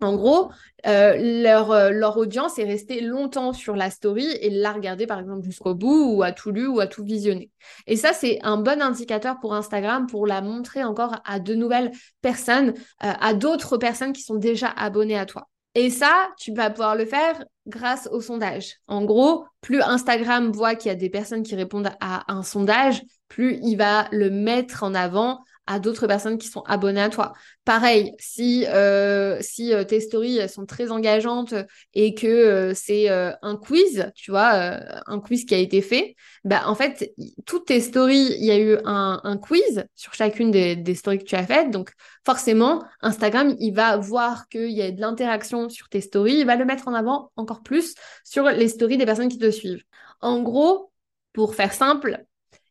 En 0.00 0.16
gros, 0.16 0.50
euh, 0.86 1.42
leur, 1.42 1.70
euh, 1.70 1.90
leur, 1.90 2.16
audience 2.18 2.58
est 2.58 2.64
restée 2.64 3.00
longtemps 3.00 3.52
sur 3.52 3.74
la 3.74 3.90
story 3.90 4.26
et 4.40 4.50
l'a 4.50 4.72
regardée 4.72 5.06
par 5.06 5.18
exemple 5.18 5.44
jusqu'au 5.44 5.74
bout 5.74 6.14
ou 6.14 6.22
a 6.22 6.32
tout 6.32 6.50
lu 6.50 6.66
ou 6.66 6.80
a 6.80 6.86
tout 6.86 7.04
visionné. 7.04 7.50
Et 7.86 7.96
ça, 7.96 8.12
c'est 8.12 8.38
un 8.42 8.58
bon 8.58 8.82
indicateur 8.82 9.38
pour 9.40 9.54
Instagram 9.54 10.06
pour 10.06 10.26
la 10.26 10.40
montrer 10.42 10.84
encore 10.84 11.16
à 11.24 11.40
de 11.40 11.54
nouvelles 11.54 11.92
personnes, 12.20 12.74
euh, 13.02 13.12
à 13.20 13.34
d'autres 13.34 13.76
personnes 13.78 14.12
qui 14.12 14.22
sont 14.22 14.36
déjà 14.36 14.68
abonnées 14.68 15.18
à 15.18 15.26
toi. 15.26 15.48
Et 15.78 15.90
ça, 15.90 16.30
tu 16.36 16.52
vas 16.52 16.70
pouvoir 16.70 16.96
le 16.96 17.06
faire 17.06 17.44
grâce 17.68 18.08
au 18.10 18.20
sondage. 18.20 18.78
En 18.88 19.04
gros, 19.04 19.44
plus 19.60 19.80
Instagram 19.80 20.50
voit 20.50 20.74
qu'il 20.74 20.88
y 20.88 20.92
a 20.92 20.96
des 20.96 21.08
personnes 21.08 21.44
qui 21.44 21.54
répondent 21.54 21.92
à 22.00 22.24
un 22.32 22.42
sondage, 22.42 23.00
plus 23.28 23.60
il 23.62 23.76
va 23.76 24.08
le 24.10 24.28
mettre 24.28 24.82
en 24.82 24.92
avant 24.92 25.38
à 25.68 25.78
d'autres 25.78 26.06
personnes 26.06 26.38
qui 26.38 26.48
sont 26.48 26.62
abonnées 26.62 27.02
à 27.02 27.10
toi. 27.10 27.34
Pareil, 27.66 28.14
si, 28.18 28.64
euh, 28.68 29.36
si 29.42 29.74
euh, 29.74 29.84
tes 29.84 30.00
stories 30.00 30.48
sont 30.48 30.64
très 30.64 30.90
engageantes 30.90 31.52
et 31.92 32.14
que 32.14 32.26
euh, 32.26 32.72
c'est 32.74 33.08
un 33.10 33.56
quiz, 33.56 34.10
tu 34.14 34.30
vois, 34.30 34.80
un 35.06 35.20
quiz 35.20 35.44
qui 35.44 35.54
a 35.54 35.58
été 35.58 35.82
fait, 35.82 36.16
bah, 36.44 36.62
en 36.66 36.74
fait, 36.74 37.12
toutes 37.44 37.66
tes 37.66 37.80
stories, 37.80 38.34
il 38.38 38.46
y 38.46 38.50
a 38.50 38.58
eu 38.58 38.78
un, 38.86 39.20
un 39.22 39.36
quiz 39.36 39.84
sur 39.94 40.14
chacune 40.14 40.50
des, 40.50 40.74
des, 40.74 40.94
stories 40.94 41.18
que 41.18 41.24
tu 41.24 41.34
as 41.34 41.46
faites. 41.46 41.70
Donc, 41.70 41.92
forcément, 42.24 42.82
Instagram, 43.02 43.54
il 43.60 43.72
va 43.72 43.98
voir 43.98 44.48
qu'il 44.48 44.70
y 44.70 44.80
a 44.80 44.90
de 44.90 45.00
l'interaction 45.00 45.68
sur 45.68 45.90
tes 45.90 46.00
stories, 46.00 46.38
il 46.38 46.46
va 46.46 46.56
le 46.56 46.64
mettre 46.64 46.88
en 46.88 46.94
avant 46.94 47.30
encore 47.36 47.62
plus 47.62 47.94
sur 48.24 48.44
les 48.44 48.68
stories 48.68 48.96
des 48.96 49.06
personnes 49.06 49.28
qui 49.28 49.38
te 49.38 49.50
suivent. 49.50 49.82
En 50.22 50.40
gros, 50.42 50.90
pour 51.34 51.54
faire 51.54 51.74
simple, 51.74 52.24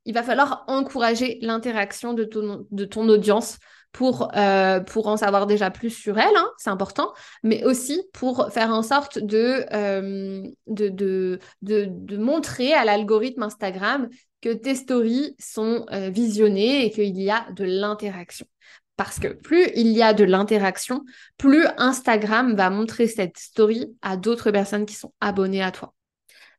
il 0.08 0.14
va 0.14 0.24
falloir 0.24 0.64
encourager 0.68 1.38
l'interaction 1.42 2.14
de 2.14 2.24
ton, 2.24 3.10
audience 3.10 3.60
pour, 3.92 4.32
euh, 4.38 4.80
pour 4.80 5.08
en 5.08 5.18
savoir 5.18 5.48
déjà 5.48 5.70
plus 5.70 5.90
sur 5.90 6.18
elle, 6.18 6.36
hein, 6.36 6.50
c'est 6.58 6.70
important, 6.70 7.14
mais 7.44 7.66
aussi 7.66 8.02
pour 8.14 8.50
faire 8.52 8.72
en 8.72 8.84
sorte 8.84 9.20
de, 9.20 9.66
euh, 9.74 10.48
montrer 12.18 12.74
à 12.74 12.86
l'algorithme 12.86 13.44
Instagram 13.44 14.08
que 14.42 14.54
tes 14.54 14.76
stories 14.76 15.36
sont 15.40 15.86
euh, 15.92 16.10
visionnées 16.10 16.86
et 16.86 16.92
qu'il 16.92 17.22
y 17.22 17.30
a 17.30 17.46
de 17.52 17.66
l'interaction. 17.66 18.46
Parce 18.96 19.20
que 19.20 19.28
plus 19.28 19.68
il 19.76 19.90
y 19.90 20.02
a 20.02 20.14
de 20.14 20.24
l'interaction, 20.24 21.04
plus 21.38 21.66
Instagram 21.78 22.56
va 22.56 22.70
montrer 22.70 23.08
cette 23.08 23.38
story 23.38 23.94
à 24.02 24.16
d'autres 24.16 24.52
personnes 24.52 24.86
qui 24.86 24.96
sont 24.96 25.14
abonnées 25.20 25.62
à 25.62 25.72
toi. 25.72 25.94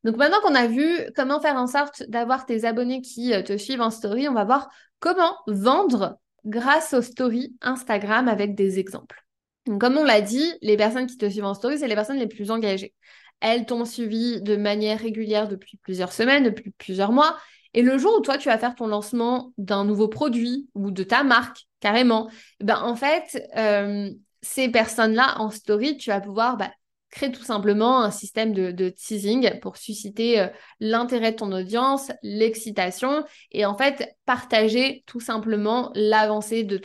Donc 0.04 0.16
maintenant 0.16 0.40
qu'on 0.42 0.54
a 0.54 0.66
vu 0.66 0.86
comment 1.16 1.40
faire 1.40 1.56
en 1.56 1.66
sorte 1.66 2.04
d'avoir 2.08 2.46
tes 2.46 2.64
abonnés 2.64 3.00
qui 3.00 3.32
euh, 3.32 3.42
te 3.42 3.56
suivent 3.56 3.80
en 3.80 3.90
story, 3.90 4.28
on 4.28 4.34
va 4.34 4.44
voir 4.44 4.68
comment 5.00 5.36
vendre 5.46 6.18
grâce 6.44 6.94
aux 6.94 7.02
stories 7.02 7.54
Instagram 7.60 8.28
avec 8.28 8.54
des 8.54 8.78
exemples. 8.78 9.24
Donc, 9.66 9.80
comme 9.80 9.96
on 9.96 10.04
l'a 10.04 10.20
dit, 10.20 10.54
les 10.62 10.76
personnes 10.76 11.06
qui 11.06 11.18
te 11.18 11.28
suivent 11.28 11.44
en 11.44 11.54
story, 11.54 11.78
c'est 11.78 11.88
les 11.88 11.94
personnes 11.94 12.18
les 12.18 12.26
plus 12.26 12.50
engagées. 12.50 12.94
Elles 13.40 13.66
t'ont 13.66 13.84
suivi 13.84 14.40
de 14.40 14.56
manière 14.56 14.98
régulière 14.98 15.46
depuis 15.46 15.76
plusieurs 15.76 16.12
semaines, 16.12 16.44
depuis 16.44 16.70
plusieurs 16.70 17.12
mois. 17.12 17.36
Et 17.74 17.82
le 17.82 17.98
jour 17.98 18.16
où 18.18 18.20
toi, 18.20 18.38
tu 18.38 18.48
vas 18.48 18.58
faire 18.58 18.74
ton 18.74 18.86
lancement 18.86 19.52
d'un 19.58 19.84
nouveau 19.84 20.08
produit 20.08 20.68
ou 20.74 20.90
de 20.90 21.02
ta 21.02 21.22
marque, 21.22 21.66
carrément, 21.80 22.30
ben, 22.60 22.80
en 22.82 22.96
fait, 22.96 23.46
euh, 23.56 24.10
ces 24.40 24.70
personnes-là 24.70 25.38
en 25.38 25.50
story, 25.50 25.96
tu 25.98 26.10
vas 26.10 26.20
pouvoir 26.20 26.56
bah, 26.56 26.72
crée 27.10 27.32
tout 27.32 27.42
simplement 27.42 28.02
un 28.02 28.10
système 28.10 28.52
de, 28.52 28.88
teasing 28.90 29.58
pour 29.60 29.76
susciter 29.76 30.40
euh, 30.40 30.48
l'intérêt 30.80 31.32
de 31.32 31.36
ton 31.36 31.52
audience, 31.52 32.12
l'excitation 32.22 33.24
et 33.50 33.64
en 33.64 33.76
fait 33.76 34.16
partager 34.26 35.04
tout 35.06 35.20
simplement 35.20 35.90
l'avancée 35.94 36.64
de, 36.64 36.80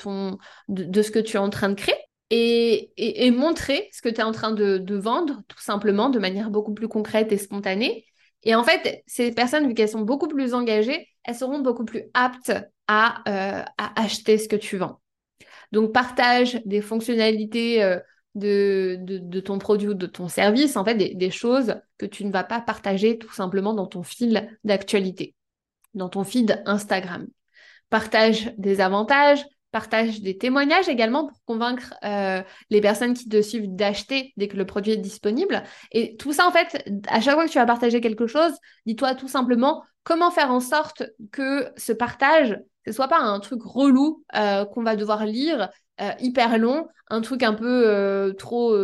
de, 0.69 1.01
ce 1.01 1.11
que 1.11 1.19
tu 1.19 1.37
es 1.37 1.39
en 1.39 1.49
train 1.49 1.69
de 1.69 1.75
créer. 1.75 1.95
Et, 2.35 2.93
et, 2.97 3.29
montrer 3.29 3.89
ce 3.91 4.01
que 4.01 4.09
tu 4.09 4.21
es 4.21 4.23
en 4.23 4.31
train 4.31 4.51
de, 4.51 4.95
vendre, 4.95 5.43
tout 5.47 5.59
simplement, 5.59 6.09
de 6.09 6.17
manière 6.17 6.49
beaucoup 6.49 6.73
plus 6.73 6.87
concrète 6.87 7.31
et 7.31 7.37
spontanée. 7.37 8.07
Et 8.41 8.55
en 8.55 8.63
fait, 8.63 9.03
ces 9.05 9.31
personnes, 9.31 9.67
vu 9.67 9.75
qu'elles 9.75 9.89
sont 9.89 10.01
beaucoup 10.01 10.27
plus 10.27 10.55
engagées, 10.55 11.07
elles 11.25 11.35
seront 11.35 11.59
beaucoup 11.59 11.85
plus 11.85 12.05
aptes 12.15 12.51
à, 12.87 13.21
euh, 13.27 13.63
à 13.77 14.01
acheter 14.01 14.39
ce 14.39 14.47
que 14.47 14.55
tu 14.55 14.77
vends. 14.77 14.99
Donc, 15.73 15.91
partage 15.91 16.59
des 16.65 16.81
fonctionnalités 16.81 17.83
euh, 17.83 17.99
de, 18.35 19.39
ton 19.39 19.59
produit 19.59 19.89
ou 19.89 19.93
de 19.93 20.07
ton 20.07 20.27
service, 20.27 20.77
en 20.77 20.85
fait, 20.85 20.95
des, 20.95 21.31
choses 21.31 21.75
que 21.97 22.05
tu 22.05 22.25
ne 22.25 22.31
vas 22.31 22.43
pas 22.43 22.61
partager 22.61 23.17
tout 23.17 23.33
simplement 23.33 23.73
dans 23.73 23.87
ton 23.87 24.03
fil 24.03 24.49
d'actualité, 24.63 25.35
dans 25.93 26.09
ton 26.09 26.23
feed 26.23 26.61
Instagram. 26.65 27.27
Partage 27.89 28.53
des 28.57 28.81
avantages, 28.81 29.45
Partage 29.73 30.21
des 30.21 30.37
témoignages 30.37 30.87
également 30.87 31.25
pour 31.25 31.37
convaincre 31.45 31.95
euh, 32.03 32.43
les 32.69 32.79
personnes 32.79 33.15
qui 33.15 33.27
te 33.27 33.41
suivent 33.41 33.73
d'acheter 33.73 34.31
dès 34.37 34.47
que 34.47 34.55
le 34.55 34.67
produit 34.67 34.91
est 34.91 34.97
disponible. 34.97 35.63
Et 35.91 36.15
tout 36.15 36.31
ça, 36.31 36.47
en 36.47 36.51
fait, 36.51 36.87
à 37.07 37.19
chaque 37.21 37.33
fois 37.33 37.47
que 37.47 37.51
tu 37.51 37.57
vas 37.57 37.65
partager 37.65 37.99
quelque 37.99 38.27
chose, 38.27 38.51
dis-toi 38.85 39.15
tout 39.15 39.27
simplement 39.27 39.83
comment 40.03 40.29
faire 40.29 40.51
en 40.51 40.59
sorte 40.59 41.01
que 41.31 41.71
ce 41.75 41.91
partage, 41.91 42.59
ce 42.85 42.91
soit 42.91 43.07
pas 43.07 43.17
un 43.17 43.39
truc 43.39 43.63
relou 43.63 44.23
euh, 44.35 44.63
qu'on 44.65 44.83
va 44.83 44.95
devoir 44.95 45.25
lire, 45.25 45.71
euh, 46.01 46.11
hyper 46.19 46.57
long, 46.57 46.87
un 47.09 47.21
truc 47.21 47.43
un 47.43 47.53
peu 47.53 48.33
trop 48.37 48.75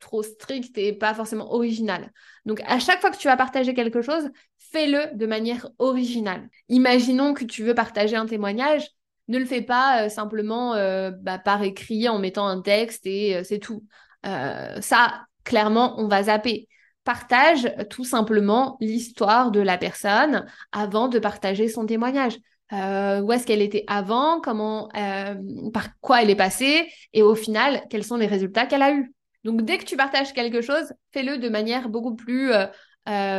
trop 0.00 0.22
strict 0.22 0.76
et 0.78 0.92
pas 0.92 1.14
forcément 1.14 1.52
original. 1.52 2.12
Donc 2.46 2.62
à 2.66 2.78
chaque 2.78 3.00
fois 3.00 3.10
que 3.10 3.18
tu 3.18 3.28
vas 3.28 3.36
partager 3.36 3.74
quelque 3.74 4.02
chose, 4.02 4.30
fais-le 4.58 5.16
de 5.16 5.26
manière 5.26 5.68
originale. 5.78 6.48
Imaginons 6.68 7.34
que 7.34 7.44
tu 7.44 7.62
veux 7.62 7.74
partager 7.74 8.16
un 8.16 8.26
témoignage, 8.26 8.88
ne 9.28 9.38
le 9.38 9.44
fais 9.44 9.62
pas 9.62 10.04
euh, 10.04 10.08
simplement 10.08 10.74
euh, 10.74 11.10
bah, 11.10 11.38
par 11.38 11.62
écrit 11.62 12.08
en 12.08 12.18
mettant 12.18 12.46
un 12.46 12.60
texte 12.60 13.06
et 13.06 13.36
euh, 13.36 13.44
c'est 13.44 13.58
tout. 13.58 13.84
ça, 14.24 15.26
clairement, 15.44 15.98
on 15.98 16.08
va 16.08 16.24
zapper. 16.24 16.68
Partage 17.04 17.74
tout 17.90 18.04
simplement 18.04 18.76
l'histoire 18.80 19.50
de 19.50 19.60
la 19.60 19.76
personne 19.76 20.46
avant 20.70 21.08
de 21.08 21.18
partager 21.18 21.68
son 21.68 21.86
témoignage. 21.86 22.38
Où 22.72 23.32
est-ce 23.32 23.46
qu'elle 23.46 23.62
était 23.62 23.84
avant, 23.86 24.40
comment, 24.40 24.88
par 25.72 26.00
quoi 26.00 26.22
elle 26.22 26.30
est 26.30 26.36
passée, 26.36 26.88
et 27.12 27.22
au 27.22 27.34
final, 27.34 27.82
quels 27.90 28.04
sont 28.04 28.16
les 28.16 28.26
résultats 28.26 28.66
qu'elle 28.66 28.82
a 28.82 28.92
eus? 28.92 29.14
Donc, 29.44 29.62
dès 29.62 29.78
que 29.78 29.84
tu 29.84 29.96
partages 29.96 30.32
quelque 30.32 30.62
chose, 30.62 30.92
fais-le 31.12 31.38
de 31.38 31.48
manière 31.48 31.88
beaucoup 31.88 32.16
plus, 32.16 32.50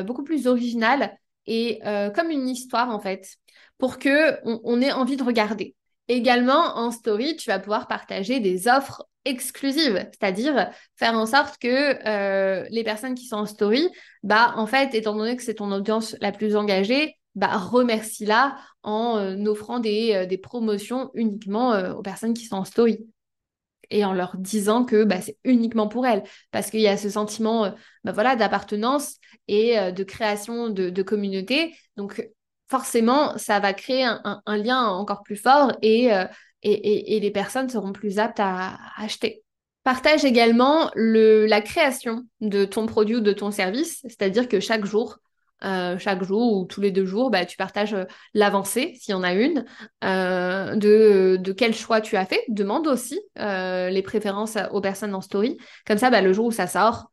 beaucoup 0.06 0.24
plus 0.24 0.48
originale 0.48 1.18
et 1.48 1.80
comme 2.16 2.30
une 2.30 2.48
histoire 2.48 2.90
en 2.90 3.00
fait, 3.00 3.28
pour 3.78 3.98
que 3.98 4.38
on 4.46 4.82
ait 4.82 4.92
envie 4.92 5.18
de 5.18 5.24
regarder. 5.24 5.76
Également, 6.10 6.78
en 6.78 6.92
story, 6.92 7.36
tu 7.38 7.50
vas 7.50 7.60
pouvoir 7.60 7.88
partager 7.88 8.40
des 8.40 8.68
offres 8.68 9.08
exclusives, 9.26 10.06
c'est-à-dire 10.12 10.70
faire 10.98 11.14
en 11.14 11.26
sorte 11.26 11.58
que 11.58 11.96
euh, 12.06 12.66
les 12.70 12.84
personnes 12.84 13.16
qui 13.16 13.26
sont 13.26 13.38
en 13.38 13.46
story, 13.46 13.88
bah 14.22 14.54
en 14.58 14.68
fait, 14.68 14.94
étant 14.96 15.16
donné 15.16 15.38
que 15.38 15.44
c'est 15.44 15.54
ton 15.54 15.72
audience 15.72 16.18
la 16.20 16.34
plus 16.34 16.58
engagée, 16.58 17.16
bah 17.36 17.58
remercie-la 17.58 18.58
en 18.84 19.18
euh, 19.18 19.46
offrant 19.46 19.80
des, 19.80 20.14
euh, 20.14 20.26
des, 20.26 20.38
promotions 20.38 21.12
uniquement 21.14 21.72
aux 21.96 22.02
personnes 22.02 22.34
qui 22.34 22.46
sont 22.46 22.58
en 22.58 22.66
story. 22.66 23.06
Et 23.90 24.06
en 24.06 24.14
leur 24.14 24.38
disant 24.38 24.86
que 24.86 25.04
bah, 25.04 25.22
c'est 25.22 25.38
uniquement 25.44 25.88
pour 25.88 26.08
elles 26.08 26.24
parce 26.52 26.72
qu'il 26.72 26.80
y 26.80 26.88
a 26.88 26.98
ce 26.98 27.10
sentiment 27.10 27.74
bah, 28.04 28.12
voilà 28.12 28.36
d'appartenance 28.36 29.18
et 29.48 29.76
de 29.92 30.04
création 30.04 30.70
de, 30.70 31.02
communauté. 31.04 31.76
Donc 31.96 32.28
forcément, 32.74 33.38
ça 33.38 33.60
va 33.60 33.72
créer 33.74 34.04
un, 34.04 34.58
lien 34.58 34.88
encore 34.88 35.22
plus 35.22 35.36
fort 35.36 35.74
euh, 35.84 36.28
et, 36.64 37.16
et, 37.16 37.20
les 37.20 37.30
personnes 37.30 37.70
seront 37.70 37.94
plus 37.94 38.18
aptes 38.18 38.40
à, 38.40 38.80
acheter. 38.98 39.44
Partage 39.84 40.26
également 40.26 40.90
le, 40.96 41.46
la 41.46 41.62
création 41.62 42.24
de 42.42 42.66
ton 42.66 42.88
produit 42.88 43.18
ou 43.18 43.20
de 43.20 43.32
ton 43.32 43.52
service, 43.52 44.00
c'est-à-dire 44.04 44.48
que 44.48 44.60
chaque 44.60 44.86
jour, 44.86 45.20
euh, 45.64 45.98
chaque 45.98 46.24
jour 46.24 46.58
ou 46.58 46.66
tous 46.66 46.82
les 46.82 46.92
deux 46.92 47.06
jours, 47.06 47.32
bah, 47.32 47.46
tu 47.46 47.58
partages 47.58 47.94
euh, 47.94 48.04
l'avancée, 48.34 48.94
s'il 49.00 49.14
y 49.14 49.16
en 49.16 49.24
a 49.24 49.34
une, 49.34 49.66
de, 50.02 51.38
de, 51.38 51.52
quel 51.54 51.74
choix 51.74 52.02
tu 52.02 52.18
as 52.18 52.26
fait. 52.26 52.44
Demande 52.50 52.88
aussi 52.88 53.20
les 53.36 54.02
préférences 54.04 54.58
aux 54.72 54.82
personnes 54.82 55.16
en 55.16 55.22
story. 55.22 55.58
Comme 55.86 55.98
ça, 55.98 56.10
bah, 56.10 56.22
le 56.22 56.34
jour 56.34 56.48
où 56.48 56.52
ça 56.52 56.68
sort, 56.68 57.12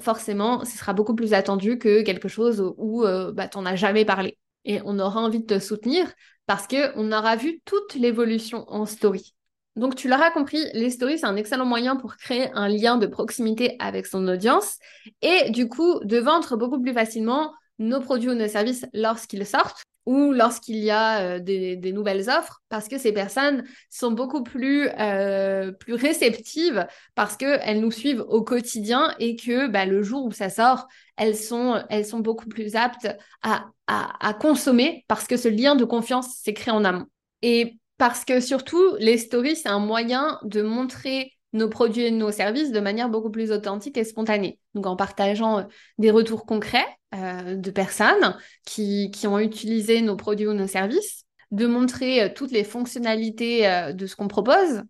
forcément, 0.00 0.64
ce 0.64 0.76
sera 0.76 0.92
beaucoup 0.92 1.14
plus 1.14 1.34
attendu 1.34 1.78
que 1.78 2.02
quelque 2.02 2.28
chose 2.28 2.72
où 2.76 3.04
bah, 3.32 3.48
tu 3.48 3.58
n'en 3.58 3.66
as 3.66 3.76
jamais 3.76 4.04
parlé 4.04 4.38
et 4.64 4.80
on 4.84 4.98
aura 4.98 5.20
envie 5.20 5.40
de 5.40 5.46
te 5.46 5.58
soutenir 5.58 6.06
parce 6.46 6.66
qu'on 6.66 7.12
aura 7.12 7.36
vu 7.36 7.60
toute 7.64 7.94
l'évolution 7.94 8.64
en 8.68 8.86
story. 8.86 9.34
Donc 9.76 9.94
tu 9.94 10.08
l'auras 10.08 10.30
compris, 10.30 10.58
les 10.74 10.90
stories, 10.90 11.18
c'est 11.20 11.26
un 11.26 11.36
excellent 11.36 11.64
moyen 11.64 11.96
pour 11.96 12.16
créer 12.16 12.50
un 12.54 12.68
lien 12.68 12.98
de 12.98 13.06
proximité 13.06 13.76
avec 13.78 14.06
son 14.06 14.26
audience 14.26 14.78
et 15.22 15.50
du 15.50 15.68
coup 15.68 16.00
de 16.02 16.18
vendre 16.18 16.56
beaucoup 16.56 16.80
plus 16.80 16.92
facilement 16.92 17.52
nos 17.80 18.00
produits 18.00 18.30
ou 18.30 18.34
nos 18.34 18.46
services 18.46 18.86
lorsqu'ils 18.92 19.46
sortent 19.46 19.82
ou 20.06 20.32
lorsqu'il 20.32 20.78
y 20.78 20.90
a 20.90 21.20
euh, 21.20 21.38
des, 21.38 21.92
nouvelles 21.92 22.28
offres, 22.30 22.62
parce 22.68 22.88
que 22.88 22.98
ces 22.98 23.12
personnes 23.12 23.64
sont 23.90 24.10
beaucoup 24.10 24.42
plus, 24.42 24.88
euh, 24.98 25.72
plus 25.72 25.94
réceptives, 25.94 26.86
parce 27.14 27.36
qu'elles 27.36 27.80
nous 27.80 27.90
suivent 27.90 28.24
au 28.28 28.42
quotidien 28.42 29.14
et 29.18 29.36
que 29.36 29.68
bah, 29.68 29.84
le 29.84 30.02
jour 30.02 30.24
où 30.24 30.32
ça 30.32 30.48
sort, 30.48 30.88
elles 31.16 31.36
sont, 31.36 31.82
elles 31.90 32.06
sont 32.06 32.20
beaucoup 32.20 32.48
plus 32.48 32.76
aptes 32.76 33.08
à, 33.42 33.66
à, 33.86 34.34
consommer, 34.34 35.04
parce 35.06 35.26
que 35.26 35.36
ce 35.36 35.48
lien 35.48 35.76
de 35.76 35.84
confiance 35.84 36.34
s'est 36.42 36.54
créé 36.54 36.72
en 36.72 36.84
amont. 36.84 37.06
Et 37.42 37.78
parce 37.98 38.24
que 38.24 38.40
surtout, 38.40 38.96
les 38.98 39.18
stories, 39.18 39.56
c'est 39.56 39.68
un 39.68 39.80
moyen 39.80 40.38
de 40.42 40.62
montrer 40.62 41.32
nos 41.52 41.68
produits 41.68 42.04
et 42.04 42.10
nos 42.10 42.30
services 42.30 42.72
de 42.72 42.80
manière 42.80 43.08
beaucoup 43.10 43.30
plus 43.30 43.50
authentique 43.52 43.98
et 43.98 44.04
spontanée. 44.04 44.58
Donc 44.74 44.86
en 44.86 44.96
partageant 44.96 45.58
euh, 45.58 45.62
des 45.98 46.10
retours 46.10 46.46
concrets 46.46 46.86
euh, 47.14 47.56
de 47.56 47.70
personnes 47.70 48.36
qui, 48.64 49.10
qui, 49.10 49.26
ont 49.26 49.38
utilisé 49.38 50.00
nos 50.00 50.16
produits 50.16 50.46
ou 50.46 50.54
nos 50.54 50.66
services, 50.66 51.24
de 51.50 51.66
montrer 51.66 52.22
euh, 52.22 52.28
toutes 52.34 52.52
les 52.52 52.64
fonctionnalités 52.64 53.92
de 53.92 54.06
ce 54.06 54.16
qu'on 54.16 54.28
propose, 54.28 54.82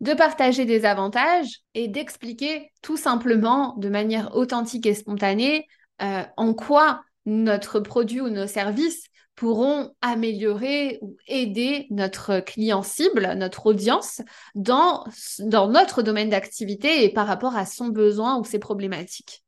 de 0.00 0.14
partager 0.14 0.64
des 0.64 0.84
avantages 0.84 1.60
et 1.74 1.88
d'expliquer 1.88 2.70
tout 2.82 2.96
simplement 2.96 3.74
de 3.76 3.88
manière 3.88 4.34
authentique 4.36 4.86
et 4.86 4.94
spontanée 4.94 5.66
en 6.00 6.54
quoi 6.54 7.02
notre 7.26 7.80
produit 7.80 8.20
ou 8.20 8.28
nos 8.28 8.46
services 8.46 9.08
pourront 9.38 9.94
améliorer 10.00 10.98
ou 11.00 11.16
aider 11.28 11.86
notre 11.90 12.40
client 12.40 12.82
cible, 12.82 13.34
notre 13.36 13.66
audience, 13.66 14.20
dans, 14.56 15.04
dans 15.38 15.68
notre 15.68 16.02
domaine 16.02 16.30
d'activité 16.30 17.04
et 17.04 17.12
par 17.12 17.28
rapport 17.28 17.56
à 17.56 17.64
son 17.64 17.86
besoin 17.86 18.36
ou 18.38 18.44
ses 18.44 18.58
problématiques. 18.58 19.44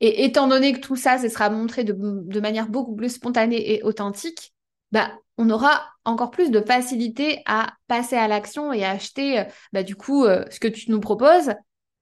Et 0.00 0.24
étant 0.24 0.48
donné 0.48 0.72
que 0.72 0.80
tout 0.80 0.96
ça, 0.96 1.18
ce 1.18 1.28
sera 1.28 1.50
montré 1.50 1.84
de, 1.84 2.40
manière 2.40 2.68
beaucoup 2.68 2.94
plus 2.94 3.10
spontanée 3.10 3.74
et 3.74 3.82
authentique, 3.82 4.52
bah, 4.92 5.12
on 5.38 5.50
aura 5.50 5.88
encore 6.04 6.30
plus 6.30 6.50
de 6.50 6.60
facilité 6.60 7.42
à 7.46 7.74
passer 7.88 8.16
à 8.16 8.28
l'action 8.28 8.72
et 8.72 8.84
à 8.84 8.90
acheter 8.90 9.44
bah, 9.72 9.82
du 9.82 9.96
coup 9.96 10.24
euh, 10.24 10.44
ce 10.50 10.60
que 10.60 10.68
tu 10.68 10.90
nous 10.90 11.00
proposes 11.00 11.52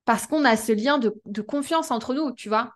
parce 0.05 0.27
qu'on 0.27 0.45
a 0.45 0.57
ce 0.57 0.73
lien 0.73 0.99
de, 0.99 1.15
de 1.27 1.43
confiance 1.43 1.91
entre 1.91 2.15
nous, 2.15 2.33
tu 2.33 2.49
vois. 2.49 2.75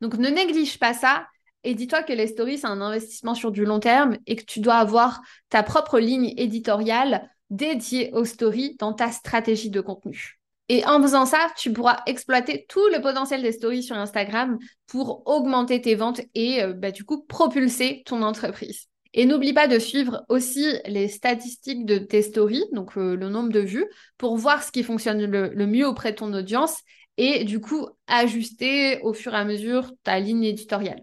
Donc 0.00 0.14
ne 0.14 0.28
néglige 0.28 0.78
pas 0.78 0.94
ça 0.94 1.26
et 1.62 1.74
dis-toi 1.74 2.02
que 2.02 2.12
les 2.12 2.26
stories, 2.26 2.58
c'est 2.58 2.66
un 2.66 2.80
investissement 2.80 3.34
sur 3.34 3.50
du 3.50 3.64
long 3.64 3.80
terme 3.80 4.16
et 4.26 4.36
que 4.36 4.44
tu 4.44 4.60
dois 4.60 4.76
avoir 4.76 5.20
ta 5.50 5.62
propre 5.62 5.98
ligne 5.98 6.32
éditoriale 6.36 7.30
dédiée 7.50 8.12
aux 8.14 8.24
stories 8.24 8.76
dans 8.78 8.94
ta 8.94 9.10
stratégie 9.10 9.70
de 9.70 9.80
contenu. 9.80 10.39
Et 10.72 10.84
en 10.86 11.02
faisant 11.02 11.26
ça, 11.26 11.48
tu 11.56 11.72
pourras 11.72 11.98
exploiter 12.06 12.64
tout 12.68 12.86
le 12.94 13.00
potentiel 13.00 13.42
des 13.42 13.50
stories 13.50 13.82
sur 13.82 13.96
Instagram 13.96 14.56
pour 14.86 15.24
augmenter 15.26 15.80
tes 15.80 15.96
ventes 15.96 16.20
et 16.36 16.62
euh, 16.62 16.72
bah, 16.72 16.92
du 16.92 17.02
coup 17.02 17.24
propulser 17.24 18.04
ton 18.06 18.22
entreprise. 18.22 18.86
Et 19.12 19.26
n'oublie 19.26 19.52
pas 19.52 19.66
de 19.66 19.80
suivre 19.80 20.24
aussi 20.28 20.64
les 20.86 21.08
statistiques 21.08 21.84
de 21.86 21.98
tes 21.98 22.22
stories, 22.22 22.66
donc 22.70 22.96
euh, 22.96 23.16
le 23.16 23.28
nombre 23.28 23.50
de 23.50 23.58
vues, 23.58 23.84
pour 24.16 24.36
voir 24.36 24.62
ce 24.62 24.70
qui 24.70 24.84
fonctionne 24.84 25.24
le, 25.24 25.66
mieux 25.66 25.88
auprès 25.88 26.12
de 26.12 26.18
ton 26.18 26.32
audience 26.32 26.78
et 27.16 27.42
du 27.42 27.60
coup 27.60 27.88
ajuster 28.06 29.00
au 29.00 29.12
fur 29.12 29.34
et 29.34 29.38
à 29.38 29.44
mesure 29.44 29.90
ta 30.04 30.20
ligne 30.20 30.44
éditoriale. 30.44 31.02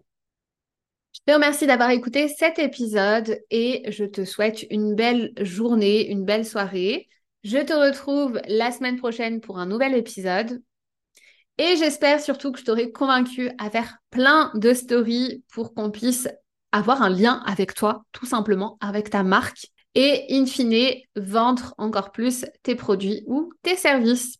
Je 1.12 1.20
te 1.26 1.34
remercie 1.34 1.68
d'avoir 1.68 1.90
écouté 1.90 2.30
cet 2.30 2.58
épisode 2.58 3.38
et 3.52 3.84
je 3.92 4.06
te 4.06 4.24
souhaite 4.24 4.66
une 4.70 4.96
belle 4.96 5.34
journée, 5.42 6.10
une 6.10 6.24
belle 6.24 6.46
soirée. 6.46 7.10
Je 7.50 7.60
te 7.60 7.72
retrouve 7.72 8.42
la 8.50 8.74
semaine 8.74 8.98
prochaine 8.98 9.40
pour 9.40 9.58
un 9.58 9.66
nouvel 9.66 9.96
épisode. 9.96 10.62
Et 11.58 11.78
j'espère 11.78 12.20
surtout 12.20 12.52
que 12.52 12.60
je 12.60 12.66
t'aurai 12.66 12.92
convaincu 12.92 13.52
à 13.58 13.70
faire 13.70 14.00
plein 14.10 14.52
de 14.56 14.74
stories 14.74 15.46
pour 15.54 15.74
qu'on 15.74 15.90
puisse 15.90 16.28
avoir 16.74 17.02
un 17.02 17.08
lien 17.08 17.42
avec 17.46 17.74
toi, 17.74 18.04
tout 18.12 18.26
simplement, 18.26 18.78
avec 18.82 19.10
ta 19.12 19.24
marque. 19.24 19.68
Et 19.96 20.26
in 20.30 20.46
fine, 20.46 20.98
vendre 21.16 21.74
encore 21.78 22.12
plus 22.12 22.46
tes 22.64 22.76
produits 22.76 23.24
ou 23.28 23.54
tes 23.62 23.78
services. 23.78 24.40